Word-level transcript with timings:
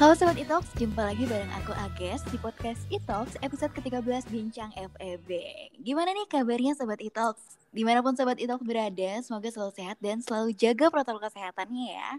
Halo 0.00 0.16
Sobat 0.16 0.40
Itox, 0.40 0.72
jumpa 0.80 1.12
lagi 1.12 1.28
bareng 1.28 1.52
aku 1.60 1.76
Ages 1.76 2.24
di 2.32 2.40
podcast 2.40 2.88
Itox 2.88 3.36
episode 3.44 3.68
ke-13 3.76 4.32
Bincang 4.32 4.72
FEB. 4.72 5.28
Gimana 5.76 6.16
nih 6.16 6.24
kabarnya 6.24 6.72
Sobat 6.72 7.04
Itox? 7.04 7.60
Di 7.68 7.84
mana 7.84 8.00
pun 8.00 8.16
Sobat 8.16 8.40
Itox 8.40 8.64
berada, 8.64 9.20
semoga 9.20 9.52
selalu 9.52 9.76
sehat 9.76 10.00
dan 10.00 10.24
selalu 10.24 10.56
jaga 10.56 10.88
protokol 10.88 11.28
kesehatannya 11.28 12.00
ya. 12.00 12.16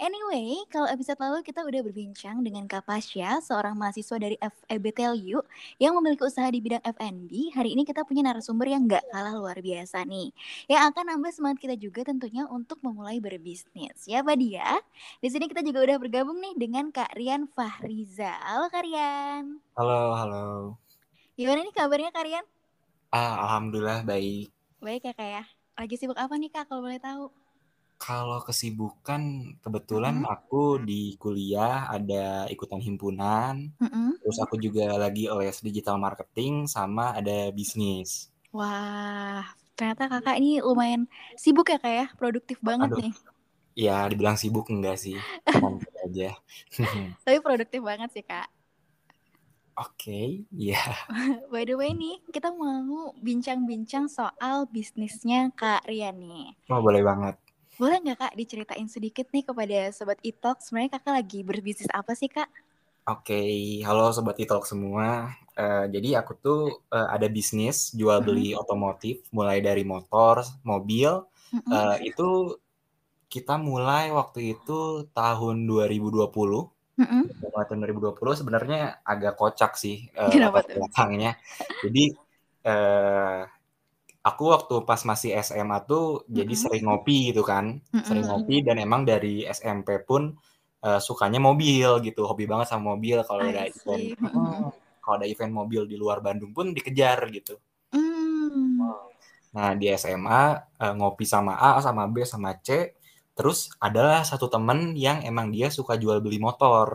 Anyway, 0.00 0.64
kalau 0.72 0.88
episode 0.88 1.20
lalu 1.20 1.44
kita 1.44 1.60
udah 1.60 1.84
berbincang 1.84 2.40
dengan 2.40 2.64
Kak 2.64 2.88
Pasya, 2.88 3.36
seorang 3.44 3.76
mahasiswa 3.76 4.16
dari 4.16 4.32
FEB 4.40 4.96
TELU 4.96 5.44
yang 5.76 5.92
memiliki 5.92 6.24
usaha 6.24 6.48
di 6.48 6.56
bidang 6.56 6.80
F&B. 6.80 7.52
Hari 7.52 7.76
ini 7.76 7.84
kita 7.84 8.08
punya 8.08 8.24
narasumber 8.24 8.64
yang 8.64 8.88
gak 8.88 9.04
kalah 9.12 9.36
luar 9.36 9.60
biasa 9.60 10.08
nih. 10.08 10.32
Yang 10.72 10.82
akan 10.88 11.04
nambah 11.04 11.32
semangat 11.36 11.58
kita 11.60 11.76
juga 11.76 12.00
tentunya 12.08 12.48
untuk 12.48 12.80
memulai 12.80 13.20
berbisnis. 13.20 14.08
Ya 14.08 14.24
Pak 14.24 14.40
Dia? 14.40 14.80
Di 15.20 15.28
sini 15.28 15.52
kita 15.52 15.60
juga 15.60 15.84
udah 15.84 15.96
bergabung 16.00 16.40
nih 16.40 16.56
dengan 16.56 16.88
Kak 16.88 17.12
Rian 17.20 17.44
Fahriza. 17.52 18.40
Halo 18.40 18.72
Kak 18.72 18.88
Rian. 18.88 19.60
Halo, 19.76 20.16
halo. 20.16 20.46
Gimana 21.36 21.60
nih 21.60 21.76
kabarnya 21.76 22.08
Kak 22.08 22.24
Rian? 22.24 22.46
Ah, 23.12 23.36
alhamdulillah 23.44 24.00
baik. 24.08 24.48
Baik 24.80 25.04
ya 25.04 25.12
Kak 25.12 25.28
ya. 25.28 25.44
Lagi 25.76 26.00
sibuk 26.00 26.16
apa 26.16 26.32
nih 26.40 26.48
Kak 26.48 26.72
kalau 26.72 26.88
boleh 26.88 26.96
tahu? 26.96 27.39
Kalau 28.04 28.38
kesibukan, 28.48 29.22
kebetulan 29.64 30.16
Mhm. 30.16 30.24
aku 30.34 30.56
di 30.88 31.00
kuliah 31.22 31.74
ada 31.96 32.24
ikutan 32.54 32.80
himpunan, 32.86 33.54
Mm-mm. 33.82 34.16
terus 34.20 34.38
aku 34.44 34.54
juga 34.66 34.84
lagi 35.04 35.22
les 35.38 35.58
digital 35.66 35.96
marketing 36.06 36.54
sama 36.74 37.04
ada 37.18 37.36
bisnis. 37.58 38.10
Wah, 38.56 39.42
ternyata 39.76 40.04
kakak 40.12 40.34
ini 40.40 40.50
lumayan 40.66 41.02
sibuk 41.42 41.66
ya 41.72 41.78
kak 41.82 41.92
ya, 41.98 42.04
produktif 42.18 42.58
banget 42.68 42.90
Aduh, 42.90 43.00
nih. 43.00 43.12
ya 43.84 43.92
dibilang 44.10 44.36
sibuk 44.42 44.66
enggak 44.74 44.96
sih, 45.04 45.18
santai 45.56 45.92
aja. 46.06 46.28
Tapi 47.24 47.38
produktif 47.44 47.80
banget 47.88 48.08
sih 48.14 48.24
kak. 48.30 48.46
Oke, 49.76 50.46
ya. 50.52 50.78
By 51.52 51.62
the 51.68 51.74
way 51.80 51.90
nih, 52.02 52.16
kita 52.34 52.48
mau 52.60 53.12
bincang-bincang 53.26 54.06
soal 54.16 54.56
bisnisnya 54.74 55.40
Kak 55.60 55.82
Rian 55.90 56.16
nih. 56.24 56.48
Oh, 56.72 56.80
boleh 56.86 57.02
banget. 57.08 57.36
Boleh 57.80 57.96
nggak 58.04 58.18
kak 58.20 58.34
diceritain 58.36 58.84
sedikit 58.92 59.24
nih 59.32 59.40
kepada 59.40 59.88
Sobat 59.96 60.20
Itok, 60.20 60.60
sebenarnya 60.60 61.00
kakak 61.00 61.14
lagi 61.16 61.40
berbisnis 61.40 61.88
apa 61.88 62.12
sih 62.12 62.28
kak? 62.28 62.44
Oke, 63.08 63.40
halo 63.88 64.12
sobat 64.12 64.36
Italk 64.36 64.68
semua. 64.68 65.32
Eh, 65.56 65.88
jadi 65.88 66.20
aku 66.20 66.36
tuh 66.36 66.60
eh, 66.92 67.08
ada 67.08 67.24
bisnis 67.32 67.88
jual 67.96 68.20
beli 68.20 68.52
otomotif, 68.52 69.24
mulai 69.32 69.64
dari 69.64 69.88
motor, 69.88 70.44
mobil. 70.60 71.24
Mm-mm. 71.56 71.72
Eh, 71.72 72.12
itu 72.12 72.60
kita 73.32 73.56
mulai 73.56 74.12
waktu 74.12 74.60
itu 74.60 75.08
tahun 75.16 75.64
2020. 75.64 76.68
Mm-mm. 77.00 77.32
Mulai 77.32 77.64
tahun 77.64 77.80
2020 77.80 78.36
sebenarnya 78.36 79.00
agak 79.08 79.40
kocak 79.40 79.80
sih 79.80 80.12
tuh? 80.12 80.76
belakangnya. 80.76 81.32
Jadi 81.80 82.12
eh, 82.68 83.40
aku 84.30 84.44
waktu 84.54 84.74
pas 84.88 85.00
masih 85.10 85.30
SMA 85.46 85.78
tuh 85.90 86.04
jadi 86.38 86.52
Mm-mm. 86.52 86.62
sering 86.62 86.82
ngopi 86.88 87.14
gitu 87.30 87.42
kan, 87.52 87.66
sering 88.06 88.24
Mm-mm. 88.24 88.28
ngopi 88.28 88.54
dan 88.66 88.76
emang 88.86 89.02
dari 89.10 89.28
SMP 89.58 89.88
pun 90.08 90.22
eh, 90.86 91.00
sukanya 91.06 91.38
mobil 91.48 91.88
gitu, 92.06 92.20
hobi 92.30 92.44
banget 92.52 92.66
sama 92.72 92.84
mobil. 92.96 93.16
Kalau 93.28 93.42
ada 93.50 93.62
event. 93.70 94.04
Mm-mm. 94.22 94.72
kalau 95.02 95.14
ada 95.20 95.28
event 95.32 95.52
mobil 95.60 95.82
di 95.90 95.96
luar 96.02 96.18
Bandung 96.26 96.52
pun 96.56 96.66
dikejar 96.76 97.18
gitu. 97.36 97.54
Mm. 97.94 98.80
Nah 99.56 99.70
di 99.80 99.86
SMA 99.90 100.42
eh, 100.82 100.92
ngopi 100.98 101.24
sama 101.34 101.52
A, 101.58 101.70
sama 101.86 102.02
B, 102.14 102.16
sama 102.32 102.50
C. 102.66 102.68
Terus 103.36 103.58
adalah 103.86 104.20
satu 104.30 104.46
temen 104.54 104.78
yang 105.06 105.18
emang 105.30 105.46
dia 105.54 105.68
suka 105.78 105.94
jual 106.02 106.18
beli 106.24 106.38
motor. 106.46 106.88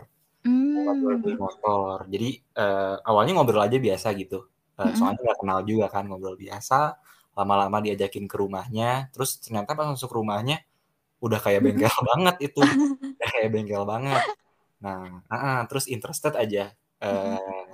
Suka 0.74 0.92
jual 1.02 1.16
beli 1.24 1.36
Mm. 1.36 1.42
motor. 1.46 1.98
Jadi 2.14 2.30
eh, 2.62 2.96
awalnya 3.10 3.32
ngobrol 3.38 3.64
aja 3.68 3.78
biasa 3.88 4.08
gitu. 4.22 4.38
Eh, 4.80 4.92
Mm-mm. 4.92 4.98
soalnya 4.98 5.20
nggak 5.26 5.40
kenal 5.42 5.60
juga 5.70 5.86
kan 5.96 6.04
ngobrol 6.10 6.38
biasa. 6.44 6.76
Lama-lama 7.36 7.84
diajakin 7.84 8.26
ke 8.26 8.36
rumahnya. 8.40 9.12
Terus 9.12 9.44
ternyata 9.44 9.76
pas 9.76 9.92
masuk 9.92 10.10
rumahnya 10.16 10.64
udah 11.20 11.40
kayak 11.40 11.62
bengkel 11.66 11.96
banget 12.16 12.36
itu. 12.52 12.62
Udah 13.20 13.30
kayak 13.30 13.50
bengkel 13.52 13.84
banget. 13.84 14.24
Nah, 14.82 15.24
ah, 15.32 15.36
ah, 15.36 15.60
terus 15.68 15.86
interested 15.92 16.34
aja. 16.36 16.72
Eh, 17.02 17.70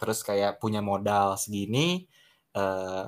terus 0.00 0.24
kayak 0.24 0.60
punya 0.60 0.80
modal 0.84 1.36
segini. 1.40 2.06
Eh, 2.54 3.04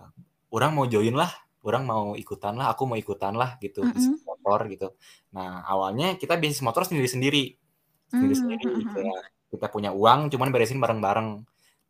orang 0.51 0.71
mau 0.75 0.87
join 0.89 1.15
lah. 1.15 1.31
Orang 1.67 1.83
mau 1.87 2.15
ikutan 2.15 2.55
lah. 2.55 2.75
Aku 2.75 2.87
mau 2.87 2.99
ikutan 2.99 3.35
lah 3.35 3.59
gitu. 3.59 3.83
Bisnis 3.83 4.23
Mm-mm. 4.23 4.27
motor 4.27 4.71
gitu. 4.71 4.89
Nah, 5.35 5.67
awalnya 5.67 6.15
kita 6.15 6.39
bisnis 6.39 6.63
motor 6.63 6.87
sendiri-sendiri. 6.87 7.59
Sendiri-sendiri. 8.11 8.65
Mm-mm. 8.67 8.93
Kayak 8.95 9.23
kita 9.51 9.67
punya 9.71 9.91
uang 9.95 10.31
cuman 10.31 10.49
beresin 10.51 10.79
bareng-bareng. 10.79 11.43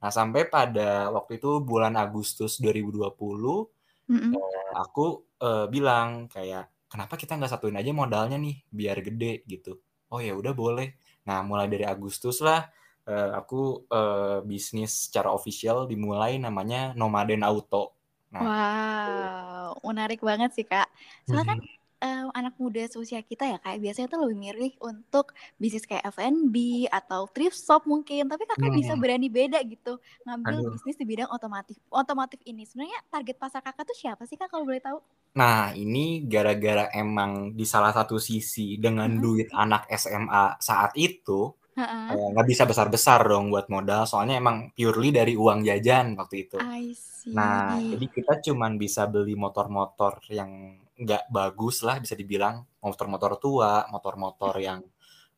Nah, 0.03 0.11
sampai 0.19 0.43
pada 0.55 1.09
waktu 1.17 1.33
itu 1.41 1.49
bulan 1.65 1.95
Agustus 1.99 2.53
2020 2.62 3.67
Mm-mm. 4.11 4.39
eh, 4.39 4.71
aku 4.83 5.03
eh, 5.43 5.67
bilang 5.75 6.09
kayak 6.34 6.65
kenapa 6.91 7.15
kita 7.21 7.33
nggak 7.39 7.51
satuin 7.53 7.77
aja 7.81 7.93
modalnya 7.97 8.37
nih 8.41 8.57
biar 8.79 8.99
gede 9.07 9.43
gitu. 9.53 9.79
Oh 10.12 10.21
ya 10.23 10.33
udah 10.41 10.53
boleh. 10.57 10.87
Nah, 11.29 11.39
mulai 11.49 11.67
dari 11.73 11.84
Agustus 11.89 12.37
lah 12.47 12.61
eh, 13.09 13.31
aku 13.41 13.87
eh, 13.91 14.39
bisnis 14.51 15.09
secara 15.09 15.31
official 15.39 15.87
dimulai 15.91 16.39
namanya 16.43 16.93
Nomaden 16.99 17.43
Auto. 17.47 17.97
Nah, 18.34 18.47
Wow, 18.47 19.81
menarik 19.89 20.21
banget 20.28 20.51
sih 20.57 20.65
kak. 20.71 20.87
Soalnya 21.25 21.47
kan 21.57 21.59
eh, 22.06 22.25
anak 22.39 22.55
muda 22.62 22.83
seusia 22.93 23.21
kita 23.31 23.44
ya 23.53 23.56
kak, 23.65 23.77
biasanya 23.84 24.09
tuh 24.12 24.21
lebih 24.25 24.39
milih 24.47 24.72
untuk 24.91 25.27
bisnis 25.62 25.84
kayak 25.91 26.05
F&B 26.15 26.56
atau 26.99 27.21
thrift 27.34 27.59
shop 27.67 27.83
mungkin. 27.93 28.22
Tapi 28.31 28.43
kakak 28.50 28.72
bisa 28.78 28.93
Hmm, 28.93 29.03
berani 29.03 29.27
beda 29.39 29.59
gitu, 29.72 29.93
ngambil 30.27 30.59
aduh. 30.59 30.72
bisnis 30.72 30.97
di 31.00 31.05
bidang 31.11 31.31
otomotif. 31.37 31.77
Otomotif 31.91 32.41
ini 32.50 32.62
sebenarnya 32.69 32.99
target 33.12 33.37
pasar 33.43 33.61
kakak 33.66 33.84
tuh 33.91 33.97
siapa 34.03 34.22
sih 34.28 34.37
kak 34.41 34.49
kalau 34.53 34.65
boleh 34.69 34.83
tahu? 34.83 34.99
Nah, 35.41 35.61
ini 35.83 35.99
gara-gara 36.33 36.84
emang 37.03 37.33
di 37.59 37.65
salah 37.72 37.93
satu 37.99 38.16
sisi 38.28 38.81
dengan 38.84 39.11
Mm-mm. 39.16 39.25
duit 39.25 39.49
anak 39.62 39.83
SMA 39.93 40.45
saat 40.69 40.93
itu 40.97 41.41
eh, 42.11 42.27
nggak 42.33 42.47
bisa 42.53 42.65
besar-besar 42.71 43.21
dong 43.31 43.45
buat 43.53 43.66
modal, 43.75 44.03
soalnya 44.11 44.34
emang 44.43 44.56
purely 44.77 45.09
dari 45.19 45.33
uang 45.43 45.61
jajan 45.69 46.06
waktu 46.21 46.37
itu. 46.49 46.61
I 46.61 46.95
Nah, 47.39 47.83
jadi 47.91 48.06
kita 48.16 48.33
cuman 48.47 48.72
bisa 48.84 49.03
beli 49.12 49.34
motor-motor 49.45 50.12
yang 50.39 50.53
nggak 50.97 51.29
bagus 51.29 51.84
lah 51.87 51.97
bisa 52.01 52.15
dibilang, 52.17 52.65
motor-motor 52.84 53.37
tua, 53.41 53.84
motor-motor 53.93 54.55
yang 54.61 54.81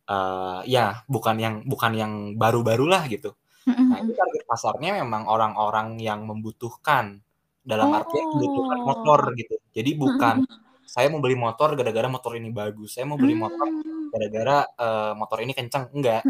eh, 0.08 0.60
ya 0.64 1.04
bukan 1.04 1.36
yang 1.36 1.54
bukan 1.68 1.92
yang 1.92 2.12
baru-baru 2.40 2.86
lah 2.88 3.04
gitu. 3.12 3.34
Nah, 3.68 4.00
itu 4.00 4.12
Mm-mm. 4.12 4.16
target 4.16 4.42
pasarnya 4.48 4.90
memang 5.04 5.28
orang-orang 5.28 6.00
yang 6.00 6.24
membutuhkan, 6.24 7.20
dalam 7.60 7.92
artian 7.92 8.24
membutuhkan 8.32 8.78
motor 8.88 9.20
Oh. 9.28 9.36
gitu. 9.36 9.54
Jadi 9.76 9.90
bukan 9.92 10.36
saya 10.88 11.12
mau 11.12 11.20
beli 11.20 11.36
motor 11.36 11.76
gara-gara 11.76 12.08
motor 12.08 12.32
ini 12.40 12.48
bagus, 12.48 12.96
saya 12.96 13.04
mau 13.04 13.20
beli 13.20 13.36
motor 13.36 13.68
Hmm. 13.68 14.08
gara-gara 14.08 14.64
eh, 14.64 15.12
motor 15.20 15.38
ini 15.44 15.52
kenceng, 15.52 15.92
enggak. 15.92 16.24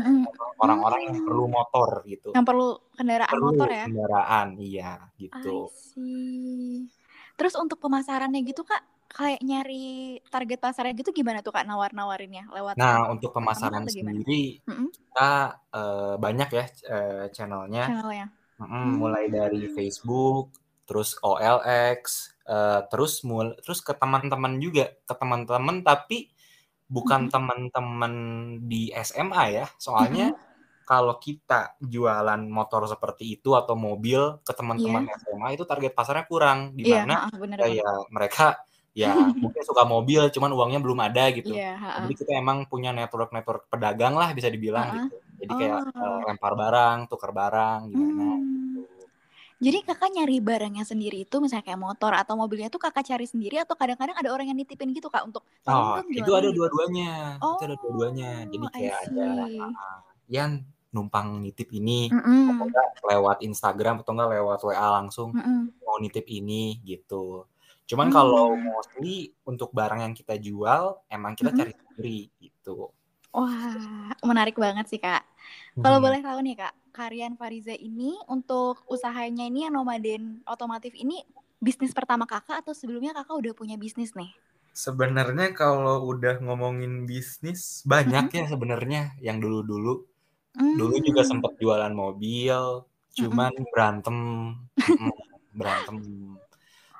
Orang-orang 0.58 1.00
yang 1.14 1.16
perlu 1.22 1.46
Hmm. 1.46 1.54
motor 1.62 1.88
gitu. 2.10 2.34
Yang 2.34 2.46
perlu 2.50 2.68
kendaraan 2.98 3.30
Perlu 3.30 3.46
motor 3.54 3.68
ya? 3.70 3.84
kendaraan, 3.86 4.46
iya 4.58 4.92
gitu. 5.14 5.70
Terus 7.38 7.54
untuk 7.54 7.78
pemasarannya 7.78 8.42
gitu 8.42 8.66
kak, 8.66 8.82
kayak 9.16 9.40
nyari 9.48 9.74
target 10.32 10.58
pasarnya 10.64 10.92
gitu 11.00 11.10
gimana 11.18 11.38
tuh 11.46 11.52
kak 11.56 11.66
nawar-nawarinnya? 11.68 12.42
Lewat 12.56 12.78
Nah, 12.78 12.96
untuk 13.12 13.30
pemasaran 13.36 13.86
sendiri 13.94 14.62
Mm-mm. 14.68 14.88
kita 14.94 15.30
eh, 15.74 16.14
banyak 16.24 16.48
ya 16.58 16.64
eh, 16.94 17.24
channelnya, 17.34 17.84
Channelnya. 17.84 18.30
Mm-mm, 18.60 18.86
mulai 19.02 19.24
dari 19.38 19.62
Hmm. 19.64 19.76
Facebook, 19.76 20.44
terus 20.88 21.10
OLX, 21.26 22.02
eh, 22.50 22.80
terus 22.90 23.12
mul 23.28 23.48
terus 23.64 23.80
ke 23.88 23.92
teman-teman 24.02 24.54
juga, 24.64 24.84
ke 25.08 25.14
teman-teman 25.20 25.76
tapi 25.88 26.16
bukan 26.96 27.22
Mm-mm. 27.22 27.32
teman-teman 27.34 28.14
di 28.70 28.90
SMA 28.94 29.44
ya. 29.58 29.66
Soalnya 29.86 30.24
Mm-mm. 30.24 30.48
kalau 30.88 31.14
kita 31.26 31.76
jualan 31.94 32.42
motor 32.58 32.82
seperti 32.92 33.24
itu 33.40 33.50
atau 33.60 33.74
mobil 33.88 34.20
ke 34.46 34.52
teman-teman 34.58 35.04
SMA 35.20 35.48
itu 35.56 35.64
target 35.70 35.92
pasarnya 35.98 36.24
kurang, 36.32 36.58
di 36.78 36.84
Iya, 36.86 36.94
mana 36.94 37.14
banget. 37.40 37.60
kayak 37.60 37.92
mereka 38.16 38.42
ya 38.98 39.14
mungkin 39.38 39.62
suka 39.62 39.86
mobil 39.86 40.26
cuman 40.34 40.50
uangnya 40.50 40.80
belum 40.82 40.98
ada 40.98 41.30
gitu. 41.30 41.54
Ha-ha. 41.54 42.02
Jadi 42.02 42.14
kita 42.18 42.32
emang 42.34 42.66
punya 42.66 42.90
network-network 42.90 43.70
pedagang 43.70 44.18
lah 44.18 44.34
bisa 44.34 44.50
dibilang 44.50 44.90
gitu. 44.90 45.16
Jadi 45.38 45.52
kayak 45.54 45.78
eh, 45.94 46.02
Oh. 46.02 46.26
lempar 46.26 46.58
barang, 46.58 47.06
tukar 47.06 47.30
barang 47.30 47.80
gimana 47.86 48.26
Hmm. 48.26 48.42
gitu. 48.42 48.82
Jadi 49.58 49.78
kakak 49.82 50.10
nyari 50.14 50.38
barangnya 50.38 50.86
sendiri 50.86 51.26
itu 51.26 51.34
misalnya 51.42 51.66
kayak 51.66 51.82
motor 51.82 52.14
atau 52.14 52.38
mobilnya 52.38 52.70
tuh 52.70 52.78
kakak 52.78 53.02
cari 53.06 53.26
sendiri 53.26 53.58
atau 53.58 53.74
kadang-kadang 53.74 54.14
ada 54.14 54.30
orang 54.30 54.46
yang 54.46 54.58
nitipin 54.58 54.94
gitu 54.94 55.10
kak 55.10 55.26
untuk 55.26 55.42
Oh, 55.66 55.98
itu 56.06 56.30
ada 56.30 56.50
dua-duanya. 56.50 57.38
Itu 57.38 57.64
ada 57.66 57.76
dua-duanya. 57.78 58.30
Jadi 58.46 58.66
Oh, 58.66 58.70
kayak 58.70 58.96
ada 59.10 59.26
see. 59.46 59.58
ah, 59.58 59.98
yang 60.30 60.50
numpang 60.88 61.42
nitip 61.42 61.68
ini 61.68 62.06
atau 62.08 62.22
Mm-mm. 62.22 62.64
enggak 62.64 62.88
lewat 63.04 63.36
Instagram 63.44 64.00
atau 64.00 64.14
enggak 64.14 64.30
lewat 64.38 64.58
WA 64.62 64.88
langsung 64.94 65.34
Mm-mm. 65.34 65.74
mau 65.82 65.98
nitip 65.98 66.24
ini 66.30 66.78
gitu. 66.80 67.44
Cuman 67.90 68.08
kalau 68.16 68.42
Hmm. 68.42 68.68
mostly 68.68 69.32
untuk 69.50 69.70
barang 69.78 70.00
yang 70.04 70.14
kita 70.20 70.34
jual 70.46 70.82
emang 71.14 71.32
kita 71.38 71.50
Mm-mm. 71.50 71.58
cari 71.58 71.72
sendiri 71.74 72.18
gitu. 72.44 72.92
Wah, 73.36 74.12
menarik 74.30 74.56
banget 74.64 74.86
sih 74.90 75.00
kak. 75.04 75.22
Kalau 75.82 75.98
Hmm. 75.98 76.04
boleh 76.04 76.20
tahu 76.26 76.38
nih 76.46 76.56
kak, 76.60 76.74
Karian 76.96 77.34
Fariza 77.40 77.74
ini 77.88 78.10
untuk 78.34 78.74
usahanya 78.94 79.44
ini 79.50 79.58
yang 79.68 79.74
nomaden 79.78 80.22
otomotif 80.48 80.92
ini 81.04 81.16
bisnis 81.66 81.92
pertama 81.98 82.24
kakak 82.32 82.56
atau 82.64 82.72
sebelumnya 82.74 83.12
kakak 83.18 83.36
udah 83.40 83.52
punya 83.60 83.76
bisnis 83.84 84.12
nih? 84.18 84.30
Sebenarnya 84.84 85.46
kalau 85.60 85.96
udah 86.12 86.34
ngomongin 86.44 86.92
bisnis 87.10 87.60
banyak 87.92 88.24
ya 88.36 88.42
sebenarnya 88.52 89.00
yang 89.26 89.38
dulu-dulu. 89.44 89.92
Dulu 90.78 90.94
juga 91.08 91.22
Hmm. 91.22 91.30
sempat 91.30 91.52
jualan 91.62 91.94
mobil, 92.02 92.58
cuman 93.18 93.52
berantem, 93.72 94.16
mm, 95.00 95.14
berantem. 95.58 95.96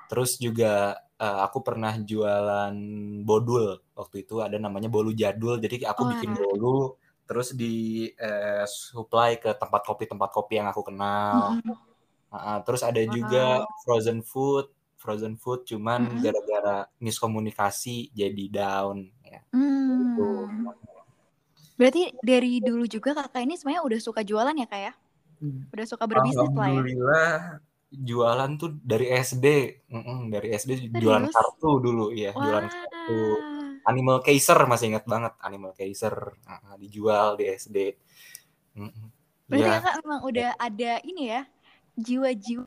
Terus 0.09 0.31
juga 0.41 0.97
eh, 1.21 1.39
aku 1.45 1.59
pernah 1.67 1.93
jualan 2.09 2.75
bodul 3.27 3.65
waktu 3.99 4.15
itu 4.25 4.41
ada 4.45 4.57
namanya 4.57 4.89
bolu 4.89 5.11
jadul. 5.13 5.55
Jadi 5.63 5.85
aku 5.85 6.01
bikin 6.11 6.31
Wah. 6.33 6.39
bolu, 6.41 6.97
terus 7.29 7.47
di 7.53 8.09
eh, 8.17 8.65
supply 8.65 9.37
ke 9.43 9.49
tempat 9.61 9.81
kopi 9.87 10.03
tempat 10.09 10.29
kopi 10.33 10.53
yang 10.59 10.67
aku 10.73 10.81
kenal. 10.89 11.55
Ah, 12.29 12.61
terus 12.65 12.81
ada 12.85 13.01
juga 13.01 13.65
frozen 13.85 14.21
food, 14.21 14.69
frozen 15.01 15.33
food 15.41 15.65
cuman 15.65 16.05
Mm-mm. 16.05 16.21
gara-gara 16.21 16.77
miskomunikasi 17.01 18.13
jadi 18.13 18.45
down. 18.53 19.09
Ya, 19.25 19.41
gitu. 19.97 20.29
Hmm. 20.45 20.69
Berarti 21.79 22.11
dari 22.19 22.59
dulu 22.59 22.83
juga 22.85 23.15
kakak 23.15 23.41
ini 23.47 23.55
sebenarnya 23.55 23.83
udah 23.87 23.99
suka 24.03 24.21
jualan 24.21 24.51
ya 24.51 24.67
kak 24.67 24.81
ya? 24.83 24.93
Udah 25.73 25.85
suka 25.87 26.03
berbisnis 26.05 26.51
lah 26.53 26.69
ya? 26.69 26.81
Alhamdulillah 26.83 27.33
jualan 27.89 28.51
tuh 28.61 28.69
dari 28.91 29.05
SD, 29.09 29.45
Mm-mm, 29.89 30.29
dari 30.33 30.47
SD 30.53 30.71
jualan 31.01 31.25
Serius? 31.25 31.35
kartu 31.35 31.69
dulu 31.85 32.05
ya, 32.13 32.31
jualan 32.37 32.67
kartu. 32.69 33.13
Wah. 33.17 33.69
Animal 33.89 34.17
Kaiser 34.21 34.59
masih 34.69 34.85
ingat 34.93 35.05
banget 35.09 35.33
Animal 35.41 35.71
Kaiser 35.73 36.13
Ah, 36.45 36.77
dijual 36.77 37.39
di 37.39 37.43
SD. 37.49 37.77
Mm-mm. 38.77 39.07
Berarti 39.49 39.65
Ya, 39.65 39.81
kakak 39.81 39.95
memang 40.05 40.21
udah 40.29 40.49
ada 40.61 40.91
ini 41.09 41.23
ya 41.33 41.41
jiwa-jiwa 41.97 42.65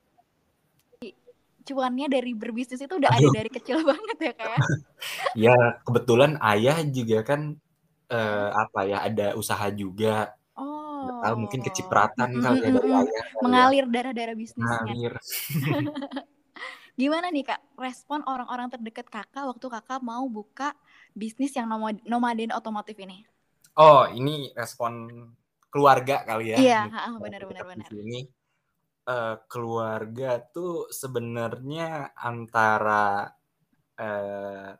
cuannya 1.62 2.06
dari 2.10 2.32
berbisnis 2.34 2.82
itu 2.82 2.94
udah 3.00 3.10
ada 3.14 3.22
Aduh. 3.22 3.34
dari 3.38 3.50
kecil 3.50 3.78
banget 3.90 4.16
ya 4.18 4.32
kak 4.34 4.48
ya? 4.50 4.60
ya 5.48 5.54
kebetulan 5.86 6.32
ayah 6.42 6.78
juga 6.96 7.18
kan 7.24 7.40
eh, 8.12 8.48
apa 8.62 8.80
ya 8.90 8.98
ada 9.08 9.26
usaha 9.40 9.66
juga. 9.72 10.34
Nggak 11.02 11.18
tahu 11.20 11.34
mungkin 11.38 11.60
Oh. 11.60 11.64
kecipratan 11.66 12.28
kali 12.34 12.58
ya 12.58 12.68
dari 12.70 12.88
ayah. 12.88 13.02
ya. 13.04 13.22
Mengalir 13.40 13.84
darah-darah 13.86 14.36
bisnisnya. 14.36 14.80
Ngalir. 14.82 15.14
Gimana 16.92 17.32
nih 17.32 17.44
kak 17.44 17.60
respon 17.74 18.20
orang-orang 18.22 18.68
terdekat 18.68 19.08
kakak 19.08 19.48
waktu 19.48 19.66
kakak 19.66 20.00
mau 20.00 20.28
buka 20.28 20.76
bisnis 21.12 21.52
yang 21.52 21.64
nomad- 21.66 22.04
nomaden 22.04 22.52
otomotif 22.52 23.00
ini? 23.00 23.24
Oh, 23.74 24.04
ini 24.04 24.52
respon 24.52 25.08
keluarga 25.72 26.20
kali 26.22 26.52
ya. 26.52 26.56
Iya, 26.60 26.80
kalau 26.92 27.18
benar, 27.18 27.42
benar. 27.48 27.88
sini. 27.88 28.28
Eh, 29.02 29.36
keluarga 29.48 30.38
tuh 30.44 30.86
sebenarnya 30.88 32.12
antara 32.14 33.32
eh, 33.94 34.70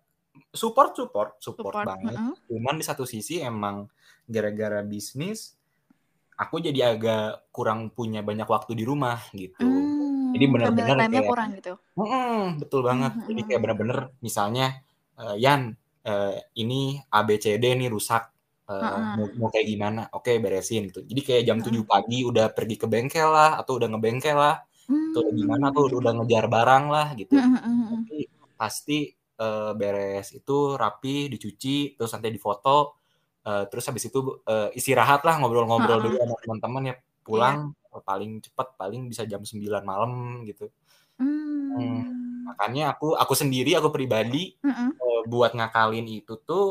support 0.52 0.92
support 0.92 1.40
support 1.40 1.72
Support. 1.72 1.86
banget. 1.88 2.12
mm-mm. 2.12 2.34
Cuman 2.44 2.76
di 2.76 2.84
satu 2.84 3.02
sisi 3.02 3.40
emang 3.40 3.88
gara-gara 4.24 4.80
bisnis 4.82 5.56
aku 6.40 6.56
jadi 6.66 6.80
agak 6.96 7.20
kurang 7.54 7.80
punya 7.96 8.20
banyak 8.28 8.48
waktu 8.54 8.72
di 8.80 8.84
rumah 8.90 9.18
gitu. 9.42 9.62
Hmm, 9.62 10.32
Jadi 10.32 10.44
benar-benar 10.52 10.98
kayak 11.10 11.24
kurang 11.28 11.48
gitu. 11.58 11.72
Mm-mm, 11.98 12.56
betul 12.62 12.80
banget. 12.88 13.12
Mm-mm. 13.16 13.28
Jadi 13.28 13.40
kayak 13.46 13.60
bener-bener 13.64 13.98
misalnya 14.26 14.64
eh, 15.20 15.34
Yan 15.44 15.62
eh, 16.08 16.32
ini 16.60 16.74
ABCD 17.16 17.64
nih 17.80 17.88
rusak. 17.94 18.22
Eh, 18.70 18.82
Heeh. 18.82 19.16
mau, 19.16 19.26
mau 19.40 19.48
kayak 19.52 19.66
gimana? 19.72 20.00
Oke, 20.16 20.30
beresin 20.44 20.80
gitu. 20.88 21.00
Jadi 21.10 21.20
kayak 21.26 21.42
jam 21.48 21.58
7 21.66 21.82
Heeh. 21.82 21.86
pagi 21.90 22.16
udah 22.30 22.46
pergi 22.56 22.76
ke 22.82 22.86
bengkel 22.92 23.28
lah 23.36 23.50
atau 23.60 23.72
udah 23.78 23.88
ngebengkel 23.92 24.36
lah 24.44 24.54
atau 25.08 25.18
udah 25.24 25.34
gimana 25.40 25.64
Hmm. 25.66 25.76
tuh 25.76 25.84
udah 26.00 26.12
ngejar 26.16 26.44
barang 26.54 26.84
lah 26.94 27.06
gitu. 27.20 27.36
Mm-mm-mm. 27.36 28.06
Tapi 28.06 28.16
pasti 28.60 28.94
eh, 29.42 29.70
beres 29.80 30.26
itu 30.38 30.52
rapi, 30.82 31.08
dicuci, 31.32 31.68
terus 31.96 32.10
nanti 32.14 32.28
difoto, 32.36 32.70
eh, 33.48 33.64
terus 33.70 33.84
habis 33.88 34.04
itu 34.08 34.18
eh, 34.50 34.68
istirahat 34.78 35.20
lah 35.26 35.34
ngobrol-ngobrol 35.40 35.98
Heeh. 35.98 36.04
dulu 36.04 36.16
sama 36.22 36.36
teman-teman 36.44 36.82
ya 36.90 36.94
pulang 37.26 37.58
paling 38.08 38.40
cepat 38.44 38.66
paling 38.80 39.00
bisa 39.12 39.22
jam 39.30 39.42
9 39.44 39.82
malam 39.90 40.12
gitu. 40.48 40.64
Hmm, 41.18 42.02
Hmm. 42.02 42.02
makanya 42.48 42.82
aku 42.92 43.04
aku 43.22 43.34
sendiri 43.42 43.70
aku 43.78 43.88
pribadi 43.96 44.36
Mm-mm. 44.64 44.92
eh, 45.02 45.20
buat 45.30 45.50
ngakalin 45.56 46.06
itu 46.16 46.32
tuh 46.48 46.62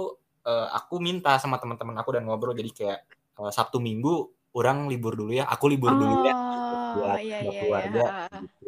eh, 0.48 0.68
aku 0.78 0.94
minta 1.08 1.30
sama 1.42 1.56
teman-teman 1.62 1.96
aku 2.02 2.10
dan 2.16 2.24
ngobrol 2.28 2.54
jadi 2.60 2.72
kayak 2.78 3.00
eh, 3.40 3.52
Sabtu 3.58 3.78
Minggu 3.88 4.10
orang 4.58 4.78
libur 4.92 5.14
dulu 5.20 5.32
ya 5.40 5.44
aku 5.54 5.66
libur 5.74 5.94
dulu 6.02 6.14
ya 6.28 6.34
gitu, 6.54 6.74
Oh, 6.74 6.96
buat 6.96 7.20
iya 7.26 7.38
buat 7.42 7.56
iya 7.56 7.62
iya. 7.70 7.82
keluarga 7.82 8.00
Ha-ha. 8.06 8.40
gitu 8.42 8.66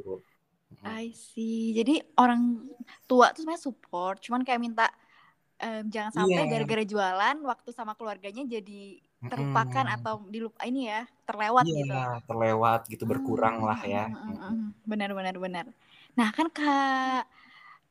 Mm. 0.83 0.97
I 1.01 1.15
see. 1.15 1.71
Jadi 1.71 2.03
orang 2.19 2.59
tua 3.07 3.31
tuh 3.31 3.47
sebenarnya 3.47 3.63
support, 3.71 4.19
cuman 4.19 4.43
kayak 4.43 4.59
minta 4.59 4.85
em, 5.65 5.83
jangan 5.93 6.11
sampai 6.19 6.41
iya 6.41 6.51
gara-gara 6.51 6.83
jualan 6.91 7.37
waktu 7.51 7.69
sama 7.77 7.93
keluarganya 7.97 8.43
jadi 8.55 8.81
terlupakan 9.31 9.85
Mm-mm. 9.85 9.95
atau 9.95 10.15
dilupa 10.33 10.61
ini 10.69 10.79
ya 10.91 11.01
terlewat 11.27 11.67
gitu. 11.79 11.97
iya 11.97 12.03
terlewat 12.27 12.79
gitu 12.91 13.03
berkurang 13.11 13.57
lah 13.67 13.79
ya 13.93 14.03
Hmm, 14.09 14.29
Mm-mm. 14.29 14.53
mm, 14.53 14.53
mm. 14.53 14.67
Benar 14.89 15.09
benar 15.17 15.35
benar. 15.39 15.65
Nah 16.19 16.29
kan 16.35 16.47
kak 16.57 17.23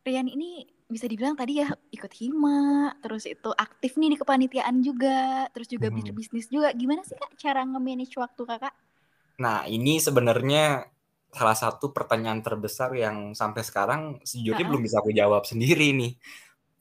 Rian 0.06 0.28
ini 0.36 0.66
bisa 0.94 1.06
dibilang 1.12 1.36
tadi 1.38 1.62
ya 1.62 1.68
ikut 1.96 2.12
hima, 2.20 2.92
terus 3.02 3.24
itu 3.24 3.50
aktif 3.56 3.92
nih 4.00 4.10
di 4.14 4.18
kepanitiaan 4.22 4.76
juga, 4.88 5.48
terus 5.54 5.68
juga 5.74 5.88
Mhm. 5.88 6.14
bisnis 6.18 6.46
juga. 6.54 6.68
Gimana 6.80 7.02
sih 7.08 7.16
kak 7.16 7.32
cara 7.42 7.60
nge-manage 7.64 8.14
waktu 8.22 8.42
kakak? 8.50 8.74
Nah, 9.42 9.66
ini 9.76 9.98
sebenarnya 10.06 10.86
salah 11.32 11.56
satu 11.56 11.86
pertanyaan 11.96 12.40
terbesar 12.46 12.90
yang 13.04 13.16
sampai 13.40 13.62
sekarang 13.64 14.00
sejujurnya 14.28 14.64
Ha-ha. 14.64 14.68
belum 14.68 14.82
bisa 14.86 14.96
aku 15.00 15.10
jawab 15.20 15.42
sendiri 15.48 15.96
nih. 16.00 16.12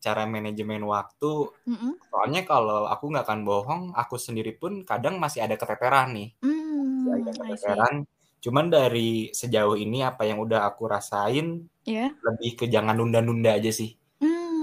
Cara 0.01 0.25
manajemen 0.25 0.81
waktu, 0.89 1.31
Mm-mm. 1.69 1.93
soalnya 2.09 2.41
kalau 2.43 2.89
aku 2.89 3.03
nggak 3.13 3.25
akan 3.29 3.41
bohong, 3.45 3.83
aku 3.93 4.17
sendiri 4.17 4.57
pun 4.57 4.81
kadang 4.81 5.21
masih 5.21 5.45
ada 5.45 5.53
keteteran 5.61 6.09
nih. 6.17 6.29
Masih 6.41 7.21
ada 7.21 7.31
Hmm, 7.31 7.37
keteteran. 7.37 7.95
Cuman 8.41 8.65
dari 8.73 9.29
sejauh 9.29 9.77
ini 9.77 10.01
apa 10.01 10.25
yang 10.25 10.41
udah 10.41 10.65
aku 10.69 10.89
rasain 10.89 11.69
Ya. 11.85 12.09
lebih 12.25 12.51
ke 12.59 12.65
jangan 12.65 12.97
nunda-nunda 12.97 13.53
aja 13.57 13.69
sih. 13.69 13.93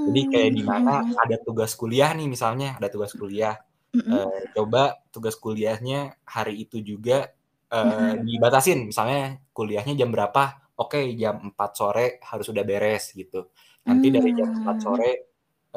Jadi 0.09 0.21
kayak 0.33 0.51
di 0.59 0.63
mana 0.67 1.03
Hmm. 1.05 1.15
ada 1.23 1.37
tugas 1.47 1.73
kuliah 1.79 2.11
nih 2.19 2.27
misalnya, 2.27 2.75
ada 2.79 2.89
tugas 2.91 3.15
kuliah. 3.15 3.55
Mm-mm. 3.95 4.11
Eh, 4.11 4.41
coba 4.59 4.99
tugas 5.15 5.35
kuliahnya 5.39 6.19
hari 6.27 6.67
itu 6.67 6.83
juga 6.83 7.31
eh, 7.71 7.85
Mm-mm. 7.85 8.25
dibatasin 8.27 8.89
misalnya 8.89 9.39
kuliahnya 9.53 9.93
jam 9.97 10.09
berapa 10.13 10.57
oke 10.77 11.01
jam 11.21 11.53
4 11.53 11.71
sore 11.77 12.07
harus 12.25 12.47
udah 12.53 12.65
beres 12.65 13.13
gitu 13.13 13.53
nanti 13.85 14.09
dari 14.09 14.31
jam 14.37 14.49
4 14.53 14.77
Hmm. 14.77 14.85
sore 14.85 15.11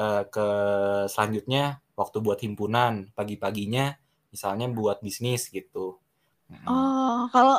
eh, 0.01 0.24
ke 0.34 0.48
selanjutnya 1.13 1.63
waktu 2.00 2.17
buat 2.25 2.39
himpunan 2.46 2.93
pagi-paginya 3.17 3.86
misalnya 4.34 4.65
buat 4.77 4.98
bisnis 5.05 5.41
gitu. 5.58 5.86
Oh, 6.70 7.25
kalau 7.34 7.58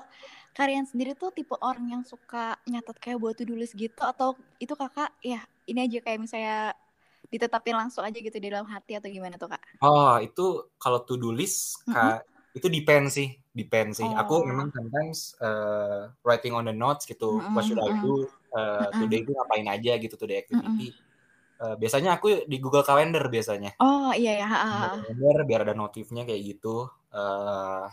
kalian 0.58 0.84
sendiri 0.90 1.12
tuh 1.22 1.30
tipe 1.36 1.54
orang 1.68 1.86
yang 1.94 2.02
suka 2.12 2.44
nyatet 2.70 2.96
kayak 3.02 3.18
buat 3.22 3.34
to-do 3.38 3.54
list 3.60 3.74
gitu 3.82 4.00
atau 4.12 4.28
itu 4.62 4.74
kakak 4.80 5.10
ya 5.24 5.40
ini 5.70 5.78
aja 5.88 5.98
kayak 6.04 6.18
misalnya 6.24 6.56
ditetapin 7.32 7.76
langsung 7.80 8.04
aja 8.08 8.18
gitu 8.26 8.36
di 8.44 8.48
dalam 8.52 8.68
hati 8.74 8.92
atau 8.98 9.08
gimana 9.16 9.36
tuh 9.42 9.48
kak? 9.54 9.62
oh 9.84 10.12
itu 10.26 10.40
kalau 10.82 10.98
to 11.06 11.12
do 11.22 11.28
list. 11.38 11.58
Kak, 11.92 12.14
itu 12.56 12.66
depend 12.76 13.04
sih 13.16 13.28
depend 13.58 13.88
sih 13.98 14.08
aku 14.20 14.32
Oh. 14.34 14.44
memang 14.50 14.68
sometimes 14.76 15.18
eh, 15.44 16.00
writing 16.26 16.52
on 16.58 16.64
the 16.68 16.74
notes 16.82 17.04
gitu 17.10 17.24
what 17.54 17.64
should 17.66 17.80
I 17.80 17.90
do 18.04 18.12
Eh, 18.52 18.88
Mm-mm. 18.92 18.92
today 19.00 19.24
itu 19.24 19.32
ngapain 19.32 19.64
aja 19.74 19.90
gitu 19.96 20.12
today 20.20 20.36
activity 20.44 20.92
Eh, 21.62 21.74
biasanya 21.80 22.10
aku 22.16 22.26
di 22.50 22.56
Google 22.62 22.84
Calendar 22.88 23.24
biasanya 23.34 23.70
Oh 23.80 24.12
iya 24.14 24.30
ya. 24.40 24.46
Calendar 24.70 25.36
biar 25.48 25.60
ada 25.66 25.74
notifnya 25.82 26.22
kayak 26.28 26.42
gitu 26.50 26.76
Eh, 27.12 27.84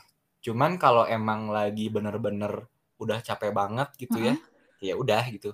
cuman 0.45 0.71
kalau 0.83 1.03
emang 1.03 1.51
lagi 1.51 1.91
bener-bener 1.95 2.53
udah 3.03 3.19
capek 3.27 3.51
banget 3.59 3.89
gitu 3.99 4.17
ya 4.27 4.33
Mm-mm. 4.35 4.39
ya 4.87 4.93
udah 4.95 5.23
gitu 5.35 5.51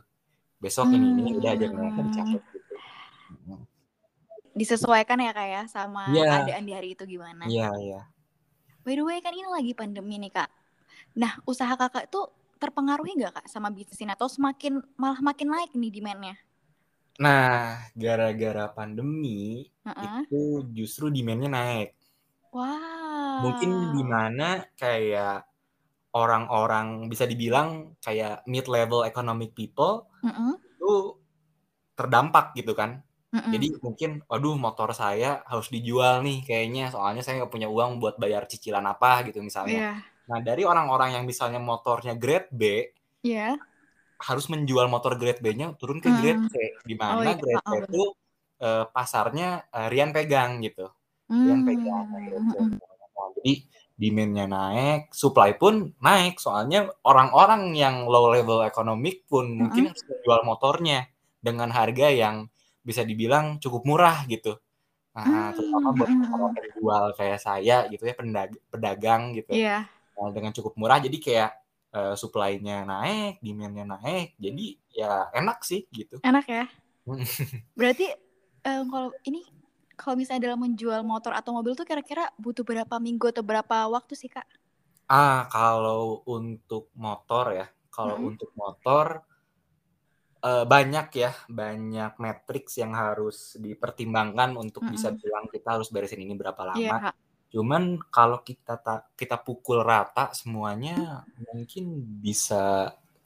besok 0.64 0.88
ini 0.98 1.08
ini 1.22 1.32
udah 1.40 1.52
aja 1.56 1.66
nggak 1.74 1.92
Hmm. 1.96 2.14
capek 2.18 2.42
gitu. 2.54 2.74
Disesuaikan 4.56 5.20
ya 5.20 5.32
kak 5.36 5.48
ya 5.52 5.62
sama 5.68 6.04
Iya. 6.14 6.24
keadaan 6.32 6.64
di 6.68 6.72
hari 6.78 6.90
itu 6.96 7.04
gimana? 7.14 7.44
iya 7.50 7.68
iya 7.84 8.00
By 8.86 8.94
the 8.98 9.04
way 9.08 9.20
kan 9.26 9.34
ini 9.36 9.50
lagi 9.58 9.72
pandemi 9.80 10.16
nih 10.22 10.32
kak. 10.38 10.50
Nah 11.22 11.34
usaha 11.52 11.74
kakak 11.82 12.06
tuh 12.14 12.26
terpengaruhi 12.62 13.12
nggak 13.20 13.34
kak 13.42 13.48
sama 13.54 13.70
bisnis 13.78 14.00
ini 14.04 14.12
atau 14.18 14.28
semakin 14.36 14.74
malah 15.02 15.22
makin 15.30 15.48
naik 15.54 15.72
nih 15.82 15.92
demand-nya? 15.96 16.36
Nah 17.16 17.80
gara-gara 17.96 18.66
pandemi 18.76 19.68
Heeh. 19.88 20.28
itu 20.28 20.42
justru 20.76 21.08
demand-nya 21.08 21.50
naik 21.52 21.90
mungkin 23.44 23.70
di 23.96 24.02
Wow. 24.04 24.12
mana 24.12 24.50
kayak 24.80 25.44
orang-orang 26.16 27.12
bisa 27.12 27.28
dibilang 27.28 28.00
kayak 28.00 28.48
mid 28.48 28.66
level 28.72 29.04
economic 29.04 29.52
people 29.52 30.08
Mm-mm. 30.24 30.56
itu 30.60 31.20
terdampak 31.96 32.56
gitu 32.56 32.72
kan 32.76 33.04
Mm-mm. 33.36 33.52
Jadi 33.52 33.68
mungkin, 33.84 34.24
waduh 34.32 34.56
motor 34.56 34.96
saya 34.96 35.44
harus 35.44 35.68
dijual 35.68 36.24
nih 36.24 36.48
kayaknya, 36.48 36.88
soalnya 36.88 37.20
saya 37.20 37.44
nggak 37.44 37.52
punya 37.52 37.68
uang 37.68 38.00
buat 38.00 38.16
bayar 38.16 38.48
cicilan 38.48 38.88
apa 38.88 39.28
gitu 39.28 39.44
misalnya. 39.44 39.76
Iya. 39.76 39.94
Nah 40.32 40.40
dari 40.40 40.64
orang-orang 40.64 41.20
yang 41.20 41.28
misalnya 41.28 41.60
motornya 41.60 42.16
grade 42.16 42.48
B, 42.56 42.62
Iya. 43.28 43.60
Harus 44.28 44.46
menjual 44.54 44.88
motor 44.94 45.14
grade 45.20 45.40
B-nya 45.46 45.68
turun 45.80 46.00
ke 46.06 46.10
Mm. 46.10 46.16
grade 46.18 46.44
C, 46.52 46.56
di 46.90 46.96
Oh 47.08 47.24
mana 47.24 47.30
iya, 47.30 47.38
grade 47.42 47.64
C 47.70 47.72
itu 47.86 47.98
eh, 48.64 48.84
pasarnya 48.96 49.46
eh, 49.76 49.88
Rian 49.92 50.12
pegang 50.16 50.52
gitu. 50.66 50.82
Rian 51.44 51.62
pegang 51.68 52.08
Hmm, 52.10 52.30
grade 52.30 52.48
C. 52.52 52.54
mm-mm. 52.60 52.80
Nah, 53.16 53.28
jadi 53.40 53.54
demand-nya 54.02 54.46
naik, 54.56 55.00
supply 55.22 55.52
pun 55.62 55.74
naik. 56.06 56.34
Soalnya 56.46 56.78
orang-orang 57.10 57.62
yang 57.84 57.96
low 58.12 58.26
level 58.36 58.60
ekonomik 58.70 59.16
pun 59.32 59.46
mungkin 59.62 59.84
Mm-mm. 59.84 59.92
harus 59.92 60.04
menjual 60.12 60.42
motornya 60.50 60.98
dengan 61.46 61.70
harga 61.78 62.08
yang 62.12 62.36
bisa 62.88 63.02
dibilang 63.10 63.46
cukup 63.64 63.82
murah 63.90 64.18
gitu. 64.34 64.50
Nah, 65.16 65.52
terutama 65.56 65.90
Hmm, 65.90 66.00
buat 66.00 66.12
para 66.20 66.48
mm-mm. 66.48 66.56
penjual 66.56 67.04
kayak 67.20 67.40
saya 67.48 67.76
gitu 67.92 68.04
ya, 68.10 68.14
pendag- 68.20 68.60
pedagang 68.74 69.24
gitu. 69.38 69.54
Iya. 69.54 69.90
Nah, 70.16 70.30
dengan 70.36 70.52
cukup 70.58 70.74
murah 70.80 71.00
jadi 71.06 71.18
kayak 71.26 71.50
eh, 72.00 72.16
supply-nya 72.22 72.76
naik, 72.92 73.34
demand-nya 73.46 73.86
naik. 73.96 74.28
Jadi 74.46 74.66
ya 75.00 75.32
enak 75.40 75.58
sih 75.70 75.82
gitu. 75.98 76.18
Enak 76.24 76.46
ya. 76.50 76.66
Mm. 77.08 77.24
Berarti 77.80 78.06
eh, 78.70 78.82
kalau 78.92 79.10
ini 79.30 79.42
kalau 80.00 80.16
misalnya 80.20 80.52
dalam 80.52 80.60
menjual 80.66 81.02
motor 81.12 81.32
atau 81.40 81.52
mobil 81.58 81.74
tuh 81.80 81.88
kira-kira 81.90 82.24
butuh 82.44 82.64
berapa 82.70 82.96
minggu 83.06 83.26
atau 83.32 83.44
berapa 83.50 83.78
waktu 83.96 84.14
sih 84.22 84.30
kak? 84.36 84.48
Ah, 85.20 85.38
kalau 85.54 86.04
untuk 86.38 86.84
motor 87.06 87.46
ya, 87.60 87.66
kalau 87.96 88.16
Mm-mm. 88.16 88.30
untuk 88.30 88.50
motor 88.62 89.06
eh, 90.48 90.64
banyak 90.74 91.08
ya, 91.24 91.32
banyak 91.60 92.12
matriks 92.24 92.74
yang 92.82 92.94
harus 93.04 93.38
dipertimbangkan 93.66 94.50
untuk 94.64 94.84
bisa 94.94 95.08
Mm-mm. 95.08 95.20
bilang 95.22 95.46
kita 95.54 95.68
harus 95.76 95.90
beresin 95.94 96.22
ini 96.26 96.34
berapa 96.42 96.64
Iya 96.78 96.92
lama. 96.92 96.98
kak. 97.00 97.16
Cuman 97.54 97.84
kalau 98.16 98.38
kita 98.50 98.74
ta- 98.86 99.06
kita 99.20 99.36
pukul 99.46 99.80
rata 99.92 100.22
semuanya 100.40 100.92
mungkin 101.56 101.84
bisa 102.26 102.56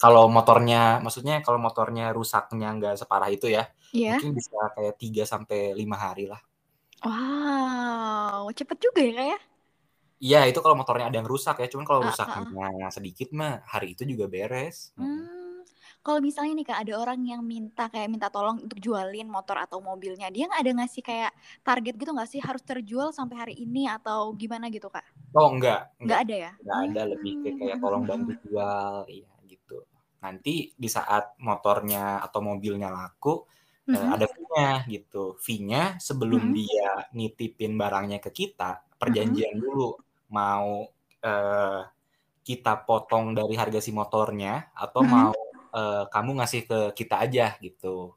kalau 0.01 0.23
motornya 0.37 0.77
maksudnya 1.03 1.33
kalau 1.45 1.59
motornya 1.67 2.03
rusaknya 2.17 2.67
nggak 2.77 2.93
separah 3.01 3.29
itu 3.35 3.47
ya, 3.57 3.63
Iya. 3.93 4.21
mungkin 4.21 4.29
bisa 4.39 4.55
kayak 4.75 4.93
3 5.01 5.23
sampai 5.33 5.57
5 5.79 5.97
hari 6.05 6.23
lah. 6.31 6.41
Wow, 7.05 8.43
cepet 8.57 8.77
juga 8.83 8.99
ya 9.07 9.11
kak 9.17 9.25
ya? 9.31 9.37
Iya, 10.25 10.37
itu 10.49 10.59
kalau 10.63 10.75
motornya 10.79 11.05
ada 11.07 11.17
yang 11.19 11.29
rusak 11.33 11.55
ya. 11.61 11.67
Cuman 11.71 11.85
kalau 11.89 12.01
Ah, 12.01 12.07
ah, 12.25 12.39
ah. 12.41 12.43
rusaknya 12.43 12.89
sedikit 12.95 13.27
mah 13.39 13.51
hari 13.73 13.87
itu 13.95 14.03
juga 14.11 14.25
beres. 14.33 14.77
Hmm, 14.97 15.38
kalau 16.05 16.19
misalnya 16.27 16.53
nih 16.57 16.67
kak 16.69 16.79
ada 16.83 16.93
orang 17.03 17.19
yang 17.31 17.41
minta 17.53 17.83
kayak 17.93 18.09
minta 18.13 18.27
tolong 18.35 18.57
untuk 18.65 18.79
jualin 18.85 19.27
motor 19.35 19.57
atau 19.65 19.79
mobilnya, 19.89 20.27
dia 20.35 20.43
nggak 20.49 20.61
ada 20.63 20.71
ngasih 20.83 21.01
kayak 21.09 21.31
target 21.67 21.93
gitu 21.99 22.11
nggak 22.15 22.29
sih 22.33 22.41
harus 22.47 22.63
terjual 22.69 23.09
sampai 23.17 23.35
hari 23.41 23.53
ini 23.65 23.81
atau 23.95 24.19
gimana 24.41 24.65
gitu 24.75 24.87
kak? 24.95 25.05
Oh, 25.37 25.47
enggak, 25.53 25.79
Nggak 26.03 26.19
enggak. 26.19 26.21
ada 26.23 26.35
ya? 26.45 26.51
Nggak 26.63 26.79
ada 26.85 27.01
lebih 27.13 27.33
ke 27.41 27.49
kayak 27.59 27.77
Hmm, 27.77 27.83
tolong 27.83 28.03
bantu 28.09 28.31
jual, 28.43 28.95
iya 29.15 29.29
gitu. 29.51 29.77
Nanti 30.23 30.51
di 30.83 30.89
saat 30.97 31.23
motornya 31.47 31.99
atau 32.25 32.39
mobilnya 32.49 32.89
laku 32.97 33.29
Mm-mm. 33.87 34.13
ada 34.13 34.25
fee-nya 34.33 34.67
gitu. 34.93 35.17
Fee-nya 35.45 35.81
sebelum 36.07 36.41
Mm-mm. 36.41 36.53
dia 36.57 36.89
nitipin 37.17 37.73
barangnya 37.81 38.17
ke 38.25 38.31
kita, 38.39 38.63
Mm-mm. 38.85 38.99
perjanjian 39.01 39.55
dulu 39.63 39.97
mau 40.37 40.69
eh, 41.29 41.79
kita 42.47 42.71
potong 42.87 43.25
dari 43.37 43.53
harga 43.61 43.79
si 43.85 43.91
motornya 43.99 44.73
atau 44.83 45.01
Mm-mm. 45.01 45.11
mau 45.15 45.35
eh, 45.73 46.03
kamu 46.09 46.31
ngasih 46.41 46.61
ke 46.69 46.79
kita 46.97 47.15
aja 47.25 47.55
gitu. 47.61 48.13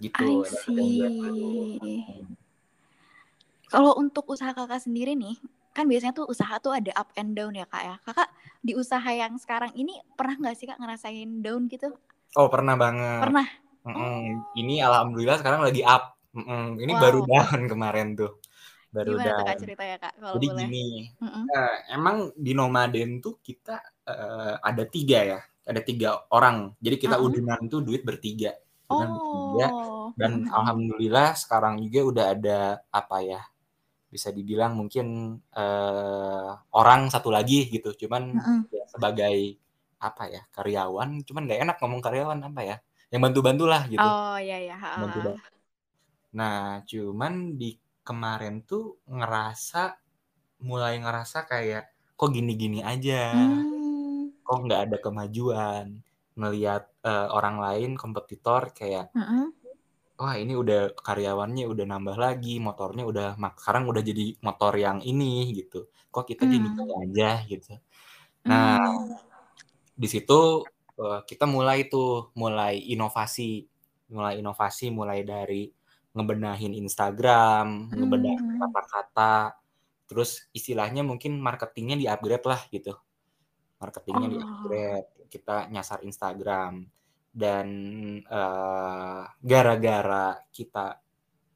Gitu. 0.00 0.26
Hmm. 0.70 2.34
Kalau 3.70 3.94
untuk 4.00 4.26
usaha 4.26 4.50
kakak 4.50 4.82
sendiri 4.82 5.14
nih, 5.14 5.38
kan 5.70 5.86
biasanya 5.86 6.10
tuh 6.16 6.26
usaha 6.26 6.58
tuh 6.58 6.74
ada 6.74 6.90
up 6.98 7.14
and 7.14 7.38
down 7.38 7.54
ya 7.54 7.68
kak 7.68 7.82
ya. 7.86 7.94
Kakak 8.02 8.28
di 8.64 8.74
usaha 8.74 9.10
yang 9.14 9.38
sekarang 9.38 9.70
ini 9.78 10.02
pernah 10.18 10.34
nggak 10.40 10.56
sih 10.58 10.66
kak 10.66 10.80
ngerasain 10.82 11.30
down 11.44 11.70
gitu? 11.70 11.94
Oh, 12.34 12.50
pernah 12.50 12.74
banget. 12.74 13.22
Pernah. 13.30 13.48
Mm-mm. 13.86 13.96
Oh, 13.96 14.20
Ini 14.58 14.74
alhamdulillah 14.84 15.38
sekarang 15.38 15.62
lagi 15.62 15.86
up. 15.86 16.18
Mm-mm. 16.34 16.78
Ini 16.78 16.92
baru 16.98 17.20
wow. 17.22 17.30
down 17.30 17.60
kemarin 17.70 18.18
tuh. 18.18 18.38
Baru 18.90 19.14
Gimana 19.14 19.30
tuh 19.30 19.44
kak 19.46 19.54
down. 19.54 19.62
ceritanya 19.62 19.96
kak 20.02 20.14
kalau 20.18 20.34
Jadi 20.34 20.46
boleh? 20.50 20.66
gini, 20.66 20.86
Mm-mm. 21.22 21.44
eh, 21.46 21.76
emang 21.94 22.16
di 22.34 22.52
Nomaden 22.58 23.10
tuh 23.22 23.38
kita 23.38 23.78
eh, 24.10 24.54
ada 24.58 24.84
tiga 24.90 25.18
ya, 25.22 25.40
ada 25.70 25.80
tiga 25.88 26.08
orang. 26.34 26.56
Jadi 26.84 26.96
kita 27.04 27.16
Mm-mm. 27.16 27.26
udunan 27.26 27.60
tuh 27.72 27.80
duit 27.86 28.02
bertiga, 28.08 28.50
udunan 28.90 29.10
bertiga. 29.18 29.66
Oh. 29.72 30.14
Dan 30.18 30.32
Mm-mm. 30.32 30.50
alhamdulillah 30.50 31.28
sekarang 31.42 31.74
juga 31.84 32.00
udah 32.10 32.24
ada 32.34 32.58
apa 32.92 33.16
ya, 33.24 33.40
bisa 34.14 34.28
dibilang 34.36 34.72
mungkin 34.80 35.06
eh, 35.58 36.50
orang 36.78 37.00
satu 37.14 37.28
lagi 37.36 37.68
gitu. 37.74 37.88
Cuman 38.06 38.22
Mm-mm. 38.34 38.68
ya 38.74 38.84
sebagai 38.94 39.36
apa 40.00 40.22
ya 40.34 40.42
karyawan, 40.56 41.10
cuman 41.28 41.42
nggak 41.46 41.60
enak 41.64 41.76
ngomong 41.82 42.00
karyawan 42.06 42.40
apa 42.48 42.60
ya, 42.70 42.76
yang 43.12 43.20
bantu-bantu 43.24 43.64
lah 43.72 43.82
gitu, 43.92 44.08
Oh 44.08 44.36
iya 44.42 44.56
ya. 44.68 44.74
bantu 45.00 45.18
Nah, 46.38 46.82
cuman 46.90 47.34
di 47.60 47.70
kemarin 48.06 48.62
tuh 48.70 48.84
ngerasa 49.18 49.82
mulai 50.68 50.94
ngerasa 51.02 51.38
kayak 51.50 51.84
kok 52.18 52.30
gini-gini 52.36 52.80
aja, 52.92 53.16
Hmm. 53.32 53.79
Kok 54.50 54.60
nggak 54.66 54.82
ada 54.90 54.96
kemajuan. 55.06 55.86
Ngelihat 56.40 56.82
eh, 57.10 57.28
orang 57.38 57.56
lain 57.64 57.90
kompetitor 58.02 58.62
kayak 58.78 59.14
Mm-mm. 59.14 59.54
wah 60.20 60.34
ini 60.42 60.52
udah 60.62 60.80
karyawannya 61.06 61.64
udah 61.72 61.84
nambah 61.92 62.16
lagi, 62.24 62.54
motornya 62.66 63.04
udah 63.12 63.28
mak- 63.42 63.58
sekarang 63.62 63.84
udah 63.90 64.02
jadi 64.10 64.36
motor 64.46 64.72
yang 64.76 64.98
ini 65.10 65.54
gitu. 65.58 65.88
Kok 66.12 66.24
kita 66.30 66.44
gini 66.52 66.68
Hmm. 66.76 67.02
aja 67.04 67.46
gitu. 67.52 67.70
Nah, 68.48 68.76
Hmm. 68.80 69.16
di 70.02 70.08
situ 70.10 70.66
eh, 71.00 71.20
kita 71.30 71.44
mulai 71.48 71.78
tuh 71.92 72.32
mulai 72.42 72.74
inovasi, 72.94 73.64
mulai 74.12 74.34
inovasi 74.42 74.84
mulai 74.92 75.20
dari 75.24 75.72
ngebenahin 76.16 76.72
Instagram, 76.82 77.66
ngebenahin 77.98 78.44
Hmm. 78.44 78.60
kata-kata, 78.60 79.56
terus 80.08 80.30
istilahnya 80.58 81.02
mungkin 81.10 81.32
marketingnya 81.40 81.96
di-upgrade 82.02 82.46
lah 82.52 82.62
gitu. 82.74 82.92
Marketingnya 83.80 84.26
Oh. 84.28 84.32
di-upgrade, 84.36 85.08
kita 85.32 85.56
nyasar 85.72 86.04
Instagram 86.04 86.84
dan 87.32 87.66
eh, 88.20 89.22
gara-gara 89.40 90.26
kita 90.52 91.00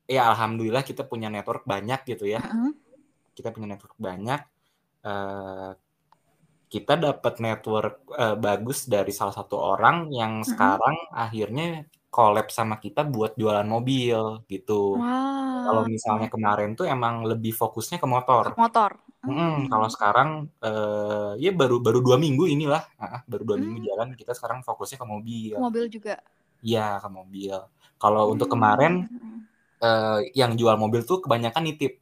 ya 0.07 0.23
alhamdulillah 0.33 0.85
kita 0.85 1.03
punya 1.05 1.29
network 1.29 1.65
banyak 1.69 2.01
gitu 2.09 2.25
ya. 2.25 2.41
Mm-mm. 2.41 2.73
Kita 3.37 3.49
punya 3.55 3.77
network 3.77 3.97
banyak 3.99 4.41
eh, 5.05 5.73
kita 6.75 6.93
dapat 6.99 7.35
network 7.39 7.97
eh, 8.19 8.37
bagus 8.41 8.89
dari 8.91 9.13
salah 9.15 9.35
satu 9.37 9.57
orang 9.61 10.09
yang 10.11 10.41
Mm-mm. 10.41 10.49
sekarang 10.49 10.97
akhirnya 11.15 11.85
collab 12.15 12.47
sama 12.55 12.79
kita 12.79 13.03
buat 13.03 13.35
jualan 13.35 13.67
mobil 13.67 14.47
gitu. 14.47 14.97
Kalau 15.65 15.83
Wow. 15.83 15.91
misalnya 15.91 16.29
kemarin 16.31 16.77
tuh 16.79 16.87
emang 16.87 17.27
lebih 17.27 17.51
fokusnya 17.57 17.99
ke 17.99 18.07
Ke 18.55 18.55
motor. 18.55 18.91
Hmm. 19.25 19.67
kalau 19.73 19.89
sekarang 19.89 20.29
eh, 20.61 21.33
ya 21.41 21.51
baru 21.57 21.81
baru 21.81 21.99
dua 22.05 22.17
minggu 22.21 22.45
inilah, 22.45 22.83
Ah, 23.01 23.21
baru 23.25 23.43
dua 23.49 23.57
minggu 23.61 23.79
Hmm. 23.81 23.89
jalan 23.89 24.09
kita 24.21 24.33
sekarang 24.37 24.61
fokusnya 24.61 24.99
ke 25.01 25.07
Ke 25.07 25.09
mobil. 25.09 25.53
mobil 25.57 25.85
juga. 25.89 26.15
Iya 26.65 27.01
ke 27.01 27.09
mobil. 27.09 27.57
Kalau 28.01 28.23
untuk 28.33 28.49
kemarin 28.53 29.09
Hmm. 29.09 29.41
eh, 29.85 30.19
yang 30.33 30.57
jual 30.57 30.77
mobil 30.81 31.05
tuh 31.05 31.21
kebanyakan 31.21 31.63
nitip, 31.69 32.01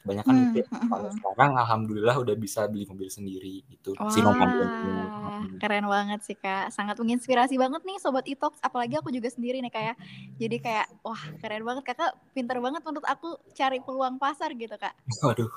kebanyakan 0.00 0.32
Hmm. 0.32 0.42
nitip. 0.48 0.64
Kalau 0.68 1.08
Hmm. 1.08 1.16
sekarang 1.20 1.50
alhamdulillah 1.60 2.16
udah 2.16 2.36
bisa 2.36 2.64
beli 2.68 2.88
mobil 2.88 3.08
sendiri 3.12 3.60
gitu. 3.68 3.92
Ini. 4.00 5.04
Wah, 5.20 5.44
keren 5.60 5.84
banget 5.84 6.20
sih 6.24 6.36
kak. 6.40 6.72
Sangat 6.72 6.96
menginspirasi 6.96 7.60
banget 7.60 7.84
nih 7.84 8.00
sobat 8.00 8.24
Itox. 8.24 8.56
Apalagi 8.64 8.96
aku 8.96 9.12
juga 9.12 9.28
sendiri 9.28 9.60
nih 9.60 9.72
kayak. 9.72 9.96
Jadi 10.40 10.56
kayak 10.64 10.86
wah 11.04 11.20
keren 11.44 11.64
banget 11.68 11.84
kakak. 11.84 12.16
Pinter 12.32 12.56
banget 12.64 12.80
menurut 12.80 13.04
aku 13.04 13.36
cari 13.52 13.78
peluang 13.84 14.16
pasar 14.16 14.56
gitu 14.56 14.76
kak. 14.80 14.96
Waduh. 15.24 15.52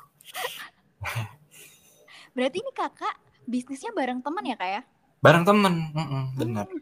Berarti 2.36 2.58
ini 2.60 2.72
kakak 2.74 3.16
bisnisnya 3.46 3.92
bareng 3.94 4.20
teman 4.24 4.44
ya 4.48 4.56
kak 4.58 4.70
ya? 4.70 4.82
Bareng 5.24 5.44
temen, 5.48 5.74
mm-mm, 5.94 6.24
bener. 6.36 6.66
Hmm. 6.68 6.82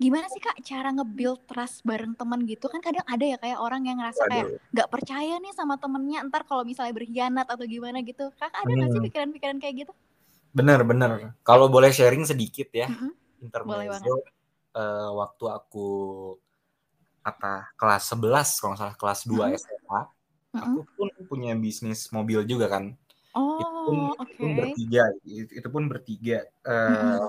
Gimana 0.00 0.32
sih 0.32 0.40
kak 0.40 0.56
cara 0.64 0.96
nge-build 0.96 1.44
trust 1.44 1.84
bareng 1.84 2.16
teman 2.16 2.40
gitu 2.48 2.72
kan 2.72 2.80
kadang 2.80 3.04
ada 3.04 3.20
ya 3.20 3.36
kayak 3.36 3.60
orang 3.60 3.84
yang 3.84 4.00
ngerasa 4.00 4.32
kayak 4.32 4.48
Waduh. 4.48 4.72
nggak 4.72 4.88
percaya 4.88 5.34
nih 5.36 5.52
sama 5.52 5.76
temennya 5.76 6.24
ntar 6.24 6.48
kalau 6.48 6.64
misalnya 6.64 6.96
berkhianat 6.96 7.44
atau 7.44 7.68
gimana 7.68 8.00
gitu 8.00 8.32
kakak 8.40 8.64
ada 8.64 8.72
nggak 8.72 8.88
sih 8.88 8.96
Hmm. 8.96 9.06
pikiran-pikiran 9.12 9.56
kayak 9.60 9.74
gitu? 9.84 9.92
Bener 10.56 10.80
bener. 10.88 11.36
Kalau 11.44 11.68
boleh 11.68 11.92
sharing 11.92 12.24
sedikit 12.24 12.72
ya. 12.72 12.88
Boleh 12.88 13.92
banget. 13.92 14.08
intermezzo. 14.08 14.14
eh, 14.72 15.08
waktu 15.20 15.44
aku 15.52 15.88
apa 17.20 17.68
kelas 17.76 18.02
11 18.16 18.56
kalau 18.56 18.72
nggak 18.72 18.80
salah 18.80 18.96
kelas 18.96 19.20
2 19.28 19.44
Mm-mm. 19.52 19.60
SMA, 19.60 20.00
Mm-mm. 20.56 20.64
aku 20.64 20.80
pun 20.96 21.08
punya 21.28 21.52
bisnis 21.60 22.08
mobil 22.08 22.40
juga 22.48 22.72
kan. 22.72 22.96
Itu 23.60 23.76
pun 23.84 23.96
Oh 24.16 24.24
itu 24.24 24.34
pun 24.40 24.50
bertiga, 24.56 25.04
itu, 25.28 25.52
itu 25.52 25.68
pun 25.68 25.84
bertiga. 25.86 26.38
Eh, 26.64 26.90
Mm-mm. 26.90 27.28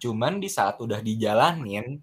cuman 0.00 0.32
di 0.40 0.48
saat 0.48 0.80
udah 0.80 1.00
dijalanin, 1.04 2.00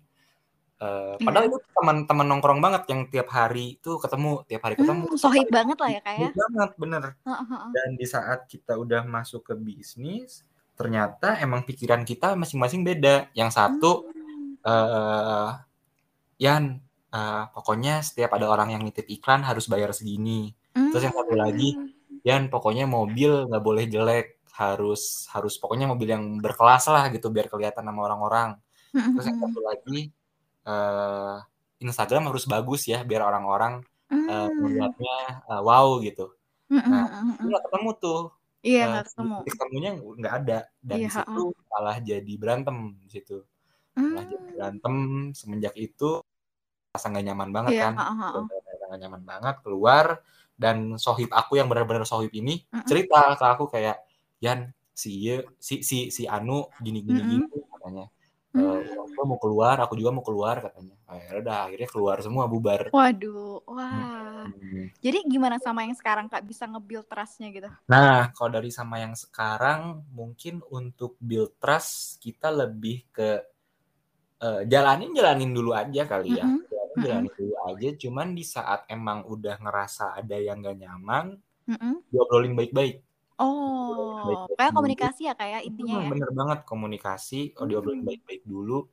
Uh, 0.81 1.13
padahal 1.21 1.45
yeah. 1.45 1.53
itu 1.53 1.57
teman-teman 1.77 2.25
nongkrong 2.25 2.57
banget 2.57 2.89
yang 2.89 3.05
tiap 3.05 3.29
hari 3.29 3.77
tuh 3.85 4.01
ketemu, 4.01 4.41
tiap 4.49 4.65
hari 4.65 4.73
ketemu. 4.73 5.13
Hmm, 5.13 5.13
sohib 5.13 5.45
banget 5.53 5.77
lah 5.77 5.89
ya 5.93 6.01
kayak. 6.01 6.19
Ya? 6.25 6.29
banget, 6.33 6.71
bener. 6.81 7.03
Uh, 7.21 7.33
uh, 7.37 7.53
uh. 7.53 7.69
Dan 7.69 7.89
di 8.01 8.05
saat 8.09 8.49
kita 8.49 8.81
udah 8.81 9.05
masuk 9.05 9.45
ke 9.45 9.53
bisnis, 9.53 10.41
ternyata 10.73 11.37
emang 11.37 11.69
pikiran 11.69 12.01
kita 12.01 12.33
masing-masing 12.33 12.81
beda. 12.81 13.29
Yang 13.37 13.61
satu, 13.61 14.09
hmm. 14.09 14.65
uh, 14.65 15.61
Yan, 16.41 16.81
uh, 17.13 17.45
pokoknya 17.53 18.01
setiap 18.01 18.33
ada 18.33 18.49
orang 18.49 18.73
yang 18.73 18.81
nitip 18.81 19.05
iklan 19.05 19.45
harus 19.45 19.69
bayar 19.69 19.93
segini. 19.93 20.49
Hmm. 20.73 20.89
Terus 20.89 21.05
yang 21.05 21.13
satu 21.13 21.37
lagi, 21.37 21.77
hmm. 22.21 22.27
Yan, 22.29 22.43
pokoknya 22.53 22.85
mobil 22.85 23.49
nggak 23.49 23.63
boleh 23.65 23.85
jelek, 23.89 24.41
harus 24.55 25.25
harus 25.33 25.57
pokoknya 25.57 25.89
mobil 25.89 26.13
yang 26.13 26.37
berkelas 26.37 26.85
lah 26.91 27.09
gitu 27.09 27.33
biar 27.33 27.49
kelihatan 27.49 27.81
sama 27.81 28.01
orang-orang. 28.05 28.49
Hmm. 28.93 29.17
Terus 29.17 29.25
yang 29.31 29.39
satu 29.41 29.59
lagi 29.63 29.99
uh, 30.67 31.37
Instagram 31.81 32.29
harus 32.29 32.45
bagus 32.45 32.85
ya 32.85 33.01
biar 33.01 33.25
orang-orang 33.25 33.81
uh, 34.11 34.49
melihatnya 34.51 35.17
uh, 35.49 35.61
wow 35.65 35.97
gitu. 36.03 36.35
Nah, 36.71 37.35
itu 37.35 37.47
nggak 37.47 37.63
ketemu 37.67 37.89
tuh. 37.97 38.21
Iya 38.61 38.83
nggak 38.93 39.05
ketemu. 39.09 39.37
Ketemunya 39.49 39.91
nggak 39.97 40.33
ada 40.45 40.59
dan 40.85 40.97
iya, 41.01 41.09
situ 41.09 41.43
malah 41.71 41.97
jadi 41.99 42.33
berantem 42.37 42.77
di 43.01 43.09
situ. 43.09 43.37
Malah 43.97 44.25
jadi 44.29 44.47
berantem 44.53 44.95
semenjak 45.33 45.73
itu 45.75 46.21
rasa 46.91 47.07
nggak 47.09 47.25
nyaman 47.31 47.49
banget 47.49 47.71
iya, 47.79 47.83
kan. 47.89 47.95
Uh. 47.97 48.45
nyaman 48.91 49.23
banget 49.23 49.55
keluar 49.63 50.19
dan 50.61 51.01
sohib 51.01 51.33
aku 51.33 51.57
yang 51.57 51.65
benar-benar 51.65 52.05
sohib 52.05 52.29
ini 52.37 52.61
uh. 52.69 52.85
cerita 52.85 53.33
ke 53.33 53.45
aku 53.49 53.65
kayak 53.65 53.97
Yan 54.45 54.69
si 54.93 55.41
si 55.57 55.81
si 55.81 56.13
si 56.13 56.29
Anu 56.29 56.69
gini 56.77 57.01
gini 57.01 57.21
uh. 57.21 57.25
gini 57.25 57.45
katanya 57.73 58.05
Uh, 58.51 58.83
aku 58.83 59.23
mau 59.23 59.39
keluar, 59.39 59.79
aku 59.79 59.95
juga 59.95 60.11
mau 60.11 60.19
keluar 60.27 60.59
katanya. 60.59 60.91
Akhirnya 61.07 61.39
udah 61.39 61.57
akhirnya 61.71 61.87
keluar 61.87 62.17
semua 62.19 62.51
bubar. 62.51 62.91
Waduh, 62.91 63.63
wah. 63.63 64.43
Hmm. 64.43 64.91
Jadi 64.99 65.23
gimana 65.23 65.55
sama 65.55 65.87
yang 65.87 65.95
sekarang 65.95 66.27
kak 66.27 66.43
bisa 66.43 66.67
nge-build 66.67 67.07
trustnya 67.07 67.47
gitu? 67.55 67.71
Nah, 67.87 68.27
kalau 68.35 68.51
dari 68.51 68.67
sama 68.67 68.99
yang 68.99 69.15
sekarang 69.15 70.03
mungkin 70.11 70.59
untuk 70.67 71.15
build 71.23 71.55
trust 71.63 72.19
kita 72.19 72.51
lebih 72.51 73.07
ke 73.15 73.39
uh, 74.43 74.67
jalanin 74.67 75.15
jalanin 75.15 75.55
dulu 75.55 75.71
aja 75.71 76.03
kali 76.03 76.35
ya. 76.35 76.43
Mm 76.43 76.59
-hmm. 76.59 76.80
Jalanin, 76.97 77.27
jalanin 77.27 77.31
dulu 77.37 77.55
aja. 77.67 77.89
Cuman 77.95 78.27
di 78.35 78.43
saat 78.43 78.87
emang 78.91 79.23
udah 79.27 79.55
ngerasa 79.61 80.17
ada 80.17 80.37
yang 80.37 80.59
gak 80.59 80.77
nyaman, 80.79 81.39
mm 81.67 81.77
-hmm. 81.77 81.93
diobrolin 82.11 82.55
baik-baik 82.57 83.05
Oh, 83.41 84.45
kayak 84.53 84.69
komunikasi 84.77 85.25
ya 85.25 85.33
kayak 85.33 85.65
intinya 85.65 86.05
ya? 86.05 86.09
Bener 86.13 86.29
banget 86.29 86.59
komunikasi, 86.61 87.57
oh 87.57 87.65
diobrolin 87.65 88.05
hmm. 88.05 88.09
baik-baik 88.13 88.43
dulu. 88.45 88.85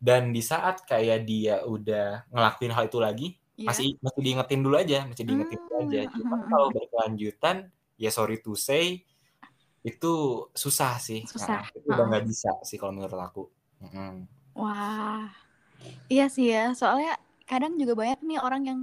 Dan 0.00 0.32
di 0.32 0.40
saat 0.40 0.88
kayak 0.88 1.28
dia 1.28 1.60
udah 1.62 2.24
ngelakuin 2.32 2.72
hal 2.72 2.88
itu 2.88 2.98
lagi, 2.98 3.28
yeah. 3.54 3.68
masih 3.68 4.00
masih 4.00 4.20
diingetin 4.24 4.60
dulu 4.64 4.76
aja, 4.80 5.04
masih 5.04 5.24
diingetin 5.28 5.60
dulu 5.60 5.76
aja. 5.84 6.00
Hmm, 6.08 6.12
Cuman 6.16 6.40
hmm, 6.40 6.48
kalau 6.48 6.68
berkelanjutan, 6.72 7.56
ya 8.00 8.10
sorry 8.10 8.40
to 8.40 8.56
say, 8.56 9.04
itu 9.84 10.12
susah 10.56 10.96
sih. 10.96 11.28
Susah. 11.28 11.60
Nah, 11.60 11.64
itu 11.76 11.86
udah 11.86 12.06
nggak 12.08 12.24
bisa 12.24 12.50
sih 12.64 12.80
kalau 12.80 12.96
menurut 12.96 13.20
aku. 13.20 13.44
Hmm. 13.84 14.24
Wah, 14.56 15.28
iya 16.08 16.32
sih 16.32 16.48
ya. 16.48 16.72
Soalnya 16.72 17.20
kadang 17.52 17.76
juga 17.76 17.92
banyak 17.92 18.20
nih 18.24 18.40
orang 18.40 18.62
yang 18.64 18.80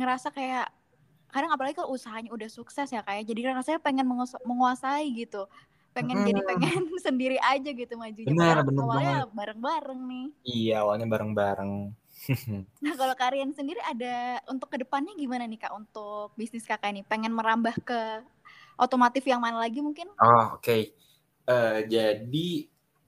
ngerasa 0.00 0.32
kayak 0.32 0.72
kadang 1.28 1.52
apalagi 1.52 1.76
kalau 1.76 1.92
usahanya 1.92 2.32
udah 2.32 2.48
sukses 2.48 2.88
ya 2.88 3.04
kayak 3.04 3.28
ya, 3.28 3.36
jadi 3.36 3.52
rasanya 3.52 3.84
pengen 3.84 4.08
menguasai 4.48 5.12
gitu. 5.12 5.44
Pengen 5.92 6.24
hmm. 6.24 6.28
jadi 6.32 6.40
pengen 6.48 6.82
sendiri 7.06 7.36
aja 7.36 7.68
gitu 7.68 8.00
maju 8.00 8.16
benar, 8.24 8.64
benar 8.64 8.80
awalnya 8.80 9.16
bareng-bareng 9.36 10.00
nih. 10.08 10.26
Iya 10.48 10.74
awalnya 10.88 11.06
bareng-bareng. 11.06 11.72
Nah 12.82 12.98
kalau 12.98 13.14
kalian 13.14 13.54
sendiri 13.54 13.78
ada 13.86 14.42
untuk 14.50 14.74
ke 14.74 14.82
depannya 14.82 15.14
gimana 15.14 15.46
nih 15.46 15.68
kak 15.68 15.72
untuk 15.76 16.34
bisnis 16.34 16.66
kakak 16.66 16.90
ini? 16.90 17.06
Pengen 17.06 17.30
merambah 17.30 17.76
ke 17.86 18.24
otomotif 18.74 19.22
yang 19.28 19.38
mana 19.38 19.60
lagi 19.62 19.78
mungkin? 19.84 20.10
Oh 20.18 20.58
oke. 20.58 20.64
Okay. 20.64 20.92
uh, 21.46 21.78
eh, 21.78 21.78
jadi 21.86 22.48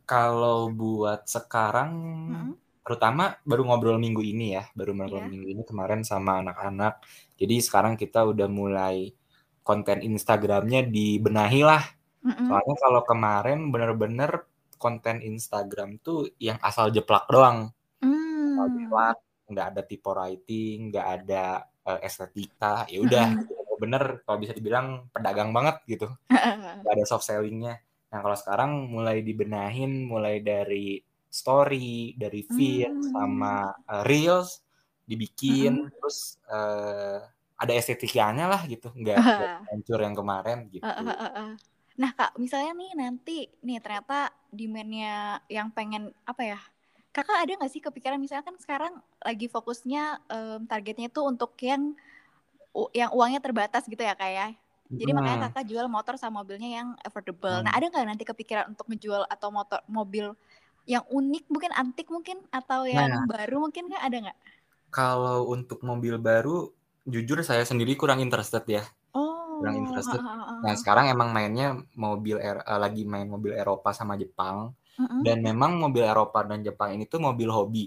kalau 0.06 0.70
buat 0.70 1.26
sekarang 1.26 1.92
hmm 2.30 2.69
terutama 2.80 3.36
baru 3.44 3.62
ngobrol 3.68 4.00
minggu 4.00 4.24
ini 4.24 4.56
ya, 4.56 4.64
baru 4.72 4.96
ngobrol 4.96 5.24
yeah. 5.24 5.30
minggu 5.30 5.48
ini 5.52 5.62
kemarin 5.68 6.00
sama 6.02 6.40
anak-anak. 6.40 7.04
Jadi 7.36 7.56
sekarang 7.60 7.94
kita 7.94 8.24
udah 8.24 8.48
mulai 8.48 9.12
konten 9.60 10.00
Instagramnya 10.00 10.88
dibenahi 10.88 11.62
lah. 11.62 11.84
Mm-hmm. 12.20 12.46
Soalnya 12.48 12.76
kalau 12.80 13.02
kemarin 13.04 13.58
bener-bener 13.72 14.48
konten 14.80 15.20
Instagram 15.20 16.00
tuh 16.00 16.32
yang 16.40 16.56
asal 16.64 16.88
jeplak 16.88 17.28
doang. 17.28 17.72
Mm. 18.00 18.56
Asal 18.56 18.68
jeplak, 18.76 19.16
nggak 19.52 19.66
ada 19.76 19.80
typo 19.84 20.10
writing, 20.16 20.90
nggak 20.90 21.06
ada 21.20 21.44
uh, 21.84 22.00
estetika. 22.00 22.88
Ya 22.88 22.98
udah, 23.04 23.26
mm-hmm. 23.36 23.76
bener 23.80 24.24
kalau 24.24 24.38
bisa 24.40 24.52
dibilang 24.56 25.08
pedagang 25.12 25.52
banget 25.52 25.80
gitu. 25.88 26.08
Nggak 26.80 26.94
ada 26.96 27.04
soft 27.08 27.24
sellingnya. 27.24 27.80
Nah 28.10 28.18
kalau 28.20 28.36
sekarang 28.36 28.90
mulai 28.90 29.22
dibenahin, 29.22 30.04
mulai 30.04 30.42
dari 30.42 31.00
story, 31.30 32.18
dari 32.18 32.42
feed 32.42 32.90
hmm. 32.90 33.14
sama 33.14 33.70
uh, 33.86 34.02
reels 34.02 34.60
dibikin 35.06 35.86
hmm. 35.86 35.90
terus 35.94 36.42
uh, 36.50 37.22
ada 37.54 37.72
estetikanya 37.72 38.50
lah 38.50 38.66
gitu, 38.66 38.90
nggak 38.90 39.16
uh. 39.16 39.62
hancur 39.70 40.02
yang 40.02 40.12
kemarin 40.18 40.66
gitu. 40.68 40.82
Uh, 40.82 41.06
uh, 41.06 41.10
uh, 41.14 41.26
uh. 41.30 41.50
Nah 42.00 42.10
kak, 42.16 42.34
misalnya 42.40 42.72
nih 42.74 42.90
nanti 42.98 43.36
nih 43.62 43.78
ternyata 43.78 44.34
demandnya 44.50 45.38
yang 45.46 45.70
pengen 45.70 46.10
apa 46.26 46.56
ya? 46.56 46.60
Kakak 47.10 47.42
ada 47.42 47.52
nggak 47.58 47.72
sih 47.74 47.82
kepikiran 47.82 48.22
misalnya 48.22 48.46
kan 48.46 48.56
sekarang 48.58 48.94
lagi 49.20 49.50
fokusnya 49.50 50.22
um, 50.30 50.60
targetnya 50.64 51.10
tuh 51.10 51.26
untuk 51.26 51.58
yang 51.58 51.92
yang 52.94 53.10
uangnya 53.10 53.42
terbatas 53.42 53.84
gitu 53.84 54.00
ya 54.00 54.14
kayak. 54.14 54.56
Ya? 54.56 54.58
Jadi 54.90 55.10
hmm. 55.14 55.18
makanya 55.22 55.38
kakak 55.50 55.64
jual 55.70 55.86
motor 55.86 56.14
sama 56.18 56.42
mobilnya 56.42 56.82
yang 56.82 56.88
affordable. 57.06 57.62
Hmm. 57.62 57.66
Nah 57.66 57.72
ada 57.76 57.86
nggak 57.86 58.06
nanti 58.06 58.24
kepikiran 58.26 58.74
untuk 58.74 58.86
ngejual 58.90 59.22
atau 59.30 59.48
motor 59.52 59.78
mobil 59.86 60.34
yang 60.88 61.04
unik 61.06 61.44
mungkin 61.52 61.72
antik 61.76 62.08
mungkin 62.08 62.40
atau 62.50 62.88
yang 62.88 63.10
nah, 63.10 63.24
baru 63.28 63.62
mungkin 63.62 63.88
nggak 63.90 64.04
ada 64.04 64.16
nggak? 64.28 64.38
Kalau 64.90 65.46
untuk 65.52 65.84
mobil 65.86 66.18
baru, 66.18 66.66
jujur 67.06 67.40
saya 67.46 67.62
sendiri 67.62 67.94
kurang 67.94 68.18
interested 68.18 68.66
ya. 68.66 68.82
Oh. 69.14 69.62
Kurang 69.62 69.86
interested. 69.86 70.18
Nah 70.64 70.74
sekarang 70.74 71.12
emang 71.12 71.30
mainnya 71.30 71.78
mobil 71.94 72.40
er, 72.42 72.64
uh, 72.64 72.80
lagi 72.80 73.06
main 73.06 73.28
mobil 73.30 73.54
Eropa 73.54 73.94
sama 73.94 74.18
Jepang. 74.18 74.74
Uh 74.98 75.02
-uh. 75.06 75.20
Dan 75.22 75.46
memang 75.46 75.78
mobil 75.78 76.02
Eropa 76.02 76.42
dan 76.42 76.66
Jepang 76.66 76.96
ini 76.96 77.06
tuh 77.06 77.22
mobil 77.22 77.46
hobi. 77.48 77.86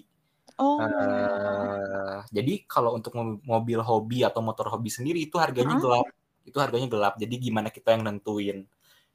Oh. 0.62 0.80
Uh, 0.80 2.22
jadi 2.30 2.64
kalau 2.70 2.96
untuk 2.96 3.18
mobil 3.44 3.82
hobi 3.82 4.22
atau 4.24 4.40
motor 4.40 4.70
hobi 4.70 4.88
sendiri 4.88 5.26
itu 5.26 5.36
harganya 5.42 5.76
uh 5.76 5.80
-huh. 5.82 5.84
gelap. 5.84 6.08
Itu 6.48 6.58
harganya 6.62 6.88
gelap. 6.88 7.14
Jadi 7.20 7.36
gimana 7.42 7.68
kita 7.68 7.96
yang 7.96 8.08
nentuin? 8.08 8.64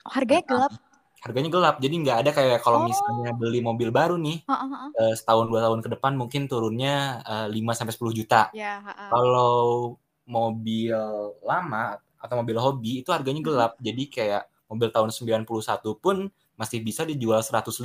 Oh, 0.05 0.13
harganya 0.13 0.45
nah, 0.45 0.49
gelap 0.51 0.73
harganya 1.19 1.51
gelap 1.51 1.77
jadi 1.83 1.95
nggak 1.99 2.19
ada 2.25 2.31
kayak 2.31 2.59
kalau 2.63 2.83
oh. 2.83 2.87
misalnya 2.87 3.35
beli 3.35 3.59
mobil 3.59 3.91
baru 3.91 4.15
nih 4.15 4.47
uh, 4.47 4.55
uh, 4.55 4.67
uh. 4.71 4.91
Uh, 4.95 5.13
setahun 5.19 5.51
dua 5.51 5.61
tahun 5.67 5.81
ke 5.83 5.89
depan 5.99 6.13
mungkin 6.15 6.47
turunnya 6.47 7.23
uh, 7.27 7.47
eh, 7.51 7.59
5 7.59 7.79
sampai 7.79 7.93
sepuluh 7.95 8.15
juta 8.15 8.51
yeah, 8.55 8.79
uh, 8.87 8.91
uh. 8.91 9.09
kalau 9.11 9.57
mobil 10.29 10.95
lama 11.43 11.99
atau 12.19 12.35
mobil 12.39 12.59
hobi 12.59 12.93
itu 13.03 13.11
harganya 13.11 13.43
gelap 13.43 13.73
uh. 13.75 13.83
jadi 13.83 14.03
kayak 14.07 14.43
mobil 14.71 14.89
tahun 14.95 15.11
91 15.11 15.43
pun 15.99 16.31
masih 16.55 16.79
bisa 16.83 17.03
dijual 17.03 17.43
105 17.43 17.83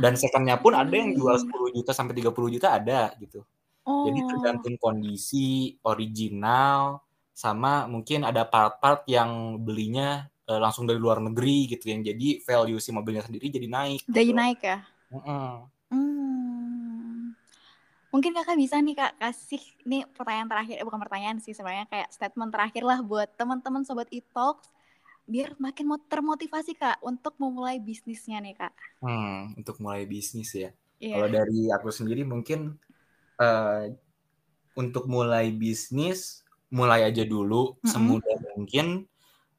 dan 0.00 0.12
secondnya 0.16 0.56
pun 0.56 0.72
ada 0.72 0.92
yang 0.92 1.12
jual 1.12 1.36
10 1.36 1.76
juta 1.76 1.92
sampai 1.92 2.16
30 2.16 2.32
juta 2.56 2.68
ada 2.72 3.12
gitu 3.20 3.44
oh. 3.84 4.08
jadi 4.08 4.20
tergantung 4.24 4.76
kondisi 4.80 5.76
original 5.84 7.04
sama 7.32 7.84
mungkin 7.88 8.24
ada 8.24 8.44
part-part 8.48 9.04
yang 9.08 9.60
belinya 9.60 10.31
uh, 10.48 10.60
langsung 10.60 10.88
dari 10.88 10.98
luar 10.98 11.22
negeri 11.22 11.70
gitu 11.70 11.90
yang 11.92 12.02
jadi 12.02 12.42
value 12.42 12.80
si 12.82 12.90
mobilnya 12.90 13.22
sendiri 13.22 13.52
jadi 13.52 13.68
naik. 13.68 14.00
Jadi 14.08 14.30
gitu. 14.32 14.38
naik 14.38 14.60
ya. 14.62 14.78
Mm 15.12 15.20
-hmm. 15.20 15.52
hmm. 15.92 17.20
Mungkin 18.12 18.30
kakak 18.36 18.56
bisa 18.60 18.76
nih 18.76 18.92
kak 18.92 19.12
kasih 19.16 19.62
nih 19.88 20.04
pertanyaan 20.12 20.48
terakhir, 20.50 20.76
eh, 20.76 20.84
bukan 20.84 21.00
pertanyaan 21.00 21.38
sih 21.40 21.56
sebenarnya 21.56 21.88
kayak 21.88 22.12
statement 22.12 22.52
terakhir 22.52 22.84
lah 22.84 23.00
buat 23.00 23.28
teman-teman 23.40 23.88
sobat 23.88 24.08
e 24.12 24.20
biar 25.22 25.54
makin 25.56 25.86
termotivasi 26.10 26.74
kak 26.76 26.98
untuk 27.00 27.38
memulai 27.38 27.78
bisnisnya 27.80 28.42
nih 28.42 28.58
kak. 28.58 28.74
Hmm, 29.00 29.54
untuk 29.56 29.80
mulai 29.80 30.04
bisnis 30.04 30.52
ya. 30.52 30.74
Yeah. 30.98 31.18
Kalau 31.18 31.28
dari 31.30 31.70
aku 31.72 31.88
sendiri 31.88 32.26
mungkin 32.26 32.76
uh, 33.40 33.88
untuk 34.76 35.08
mulai 35.08 35.48
bisnis 35.54 36.42
mulai 36.72 37.04
aja 37.06 37.22
dulu 37.24 37.76
mm 37.76 37.76
-hmm. 37.80 37.88
semudah 37.88 38.36
mungkin 38.56 38.86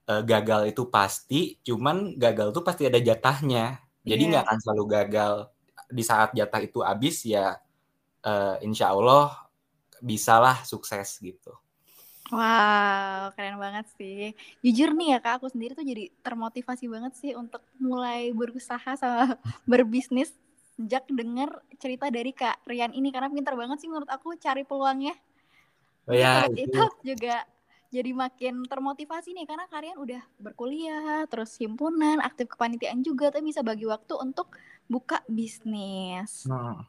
uh, 0.09 0.23
gagal 0.23 0.71
itu 0.71 0.83
pasti, 0.87 1.59
cuman 1.63 2.15
gagal 2.19 2.51
tuh 2.51 2.63
pasti 2.65 2.87
ada 2.87 2.99
jatahnya. 2.99 3.79
Jadi 4.03 4.21
nggak 4.31 4.43
yeah. 4.43 4.49
akan 4.51 4.57
selalu 4.59 4.83
gagal 4.91 5.33
di 5.87 6.03
saat 6.03 6.35
jatah 6.35 6.61
itu 6.63 6.83
habis 6.83 7.23
ya 7.23 7.55
uh, 8.25 8.55
insya 8.59 8.91
Allah 8.91 9.31
bisalah 10.03 10.63
sukses 10.67 11.19
gitu. 11.23 11.55
Wow, 12.33 13.35
keren 13.37 13.61
banget 13.61 13.85
sih. 13.99 14.33
Jujur 14.65 14.95
nih 14.95 15.15
ya 15.15 15.19
kak, 15.21 15.43
aku 15.43 15.53
sendiri 15.53 15.77
tuh 15.77 15.85
jadi 15.85 16.09
termotivasi 16.25 16.89
banget 16.89 17.13
sih 17.19 17.31
untuk 17.37 17.61
mulai 17.77 18.33
berusaha 18.33 18.97
sama 18.97 19.37
berbisnis 19.71 20.33
sejak 20.73 21.05
denger 21.05 21.53
cerita 21.77 22.09
dari 22.09 22.33
Kak 22.33 22.65
Rian 22.65 22.97
ini 22.97 23.13
karena 23.13 23.29
pintar 23.29 23.53
banget 23.53 23.85
sih 23.85 23.89
menurut 23.91 24.09
aku 24.09 24.33
cari 24.41 24.65
peluangnya. 24.65 25.13
Oh 26.09 26.15
ya, 26.17 26.49
itu. 26.49 26.67
Italks 26.67 26.99
juga 27.05 27.45
jadi 27.93 28.09
makin 28.09 28.65
termotivasi 28.65 29.37
nih 29.37 29.45
karena 29.45 29.69
kalian 29.69 30.01
udah 30.01 30.21
berkuliah, 30.41 31.29
terus 31.29 31.53
himpunan, 31.61 32.17
aktif 32.25 32.49
kepanitiaan 32.49 33.05
juga, 33.05 33.29
tapi 33.29 33.53
bisa 33.53 33.61
bagi 33.61 33.85
waktu 33.85 34.17
untuk 34.17 34.57
buka 34.89 35.21
bisnis. 35.29 36.49
Hmm. 36.49 36.81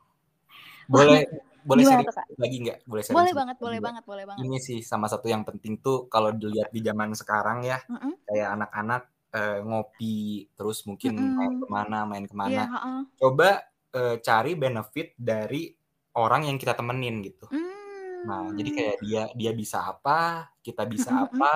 Boleh 0.88 1.28
boleh 1.64 1.84
sharing 1.84 2.08
Kak? 2.08 2.26
lagi 2.40 2.56
nggak? 2.64 2.78
Boleh 2.88 3.02
sharing 3.04 3.16
Boleh 3.20 3.32
banget, 3.36 3.56
boleh 3.60 3.78
juga? 3.78 3.86
banget, 3.92 4.04
boleh 4.08 4.24
banget. 4.24 4.44
Ini 4.48 4.56
sih 4.64 4.78
sama 4.80 5.06
satu 5.12 5.26
yang 5.28 5.44
penting 5.44 5.76
tuh 5.84 6.08
kalau 6.08 6.32
dilihat 6.32 6.72
di 6.72 6.80
zaman 6.80 7.12
sekarang 7.12 7.68
ya, 7.68 7.78
Mm-mm. 7.92 8.12
kayak 8.24 8.48
anak-anak 8.56 9.02
eh, 9.36 9.58
ngopi 9.60 10.48
terus 10.56 10.88
mungkin 10.88 11.12
main 11.20 11.52
Mm-mm. 11.52 11.60
ke 11.60 11.66
mana 11.68 11.98
main 12.08 12.24
Iya, 12.24 12.32
ke 12.32 12.36
mana. 12.36 12.62
heeh. 12.72 13.00
Coba 13.20 13.48
eh, 13.92 14.16
cari 14.24 14.52
benefit 14.56 15.12
dari 15.20 15.72
orang 16.16 16.48
yang 16.48 16.56
kita 16.56 16.72
temenin 16.72 17.20
gitu. 17.24 17.44
Nah, 18.28 18.40
jadi 18.58 18.70
Hmm. 18.70 18.76
kayak 18.76 18.96
dia 19.04 19.20
dia 19.40 19.50
bisa 19.60 19.78
apa, 19.90 20.12
kita 20.66 20.82
bisa 20.94 21.10
Mm-mm, 21.10 21.18
mm-mm. 21.20 21.24
apa, 21.24 21.46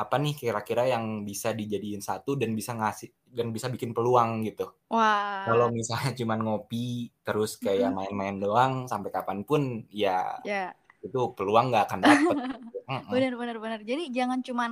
apa 0.00 0.14
nih 0.22 0.34
kira-kira 0.40 0.82
yang 0.94 1.04
bisa 1.28 1.48
dijadiin 1.60 2.02
satu 2.08 2.30
dan 2.40 2.50
bisa 2.58 2.72
ngasih 2.78 3.08
dan 3.38 3.48
bisa 3.56 3.68
bikin 3.74 3.92
peluang 3.96 4.30
gitu. 4.48 4.64
Kalau 5.46 5.66
Wah, 5.68 5.72
misalnya 5.78 6.10
cuman 6.20 6.40
ngopi 6.46 6.76
terus 7.26 7.50
kayak 7.64 7.90
main-main 7.98 8.36
doang 8.42 8.74
sampai 8.92 9.10
kapan 9.16 9.40
pun 9.48 9.62
ya 10.02 10.10
ya 10.44 10.74
itu 11.06 11.18
peluang 11.36 11.64
nggak 11.70 11.84
akan 11.90 12.00
dapet. 12.08 12.38
Mm-mm. 12.90 13.02
benar 13.12 13.32
benar 13.40 13.56
benar. 13.62 13.80
Jadi 13.82 14.10
jangan 14.14 14.40
cuman 14.42 14.70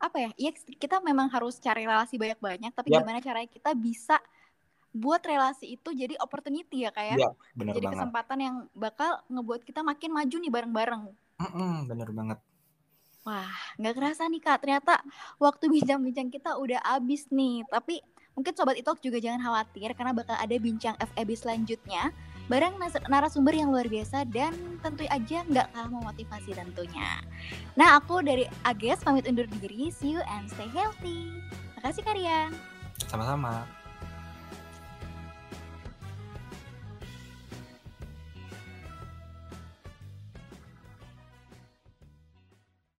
apa 0.00 0.16
ya? 0.20 0.30
Iya 0.36 0.50
kita 0.82 1.00
memang 1.04 1.28
harus 1.32 1.56
cari 1.62 1.86
relasi 1.88 2.14
banyak-banyak, 2.20 2.72
tapi 2.74 2.90
Yap, 2.92 3.04
gimana 3.04 3.18
caranya 3.24 3.48
kita 3.48 3.72
bisa 3.78 4.18
buat 4.94 5.20
relasi 5.26 5.74
itu 5.74 5.90
jadi 5.90 6.14
opportunity 6.22 6.86
ya 6.86 6.94
kayak. 6.94 7.18
iya 7.18 7.30
bener 7.58 7.74
Jadi 7.74 7.86
banget. 7.90 7.98
kesempatan 7.98 8.38
yang 8.38 8.56
bakal 8.78 9.10
ngebuat 9.26 9.66
kita 9.66 9.82
makin 9.82 10.10
maju 10.14 10.36
nih 10.38 10.52
bareng-bareng. 10.54 11.02
Mm-mm, 11.42 11.90
bener 11.90 12.08
banget. 12.14 12.38
Wah, 13.26 13.50
nggak 13.80 13.94
kerasa 13.98 14.28
nih 14.30 14.38
Kak, 14.38 14.62
ternyata 14.62 15.00
waktu 15.42 15.66
bincang-bincang 15.66 16.30
kita 16.30 16.54
udah 16.54 16.78
habis 16.84 17.26
nih. 17.32 17.66
Tapi 17.66 17.98
mungkin 18.38 18.52
Sobat 18.54 18.78
Italk 18.78 19.02
juga 19.02 19.18
jangan 19.18 19.42
khawatir 19.42 19.90
karena 19.98 20.12
bakal 20.14 20.36
ada 20.38 20.56
bincang 20.60 20.94
FEB 21.00 21.34
selanjutnya 21.34 22.14
bareng 22.44 22.76
narasumber 23.08 23.56
yang 23.56 23.72
luar 23.72 23.88
biasa 23.88 24.28
dan 24.28 24.52
tentu 24.84 25.08
aja 25.08 25.40
nggak 25.48 25.72
kalah 25.72 25.88
memotivasi 25.88 26.52
tentunya. 26.52 27.24
Nah, 27.72 27.96
aku 27.96 28.20
dari 28.20 28.44
Ages 28.68 29.00
pamit 29.00 29.24
undur 29.24 29.48
diri. 29.48 29.88
See 29.88 30.12
you 30.14 30.22
and 30.28 30.46
stay 30.52 30.68
healthy. 30.70 31.32
Makasih 31.80 32.04
kalian. 32.04 32.52
Sama-sama. 33.08 33.83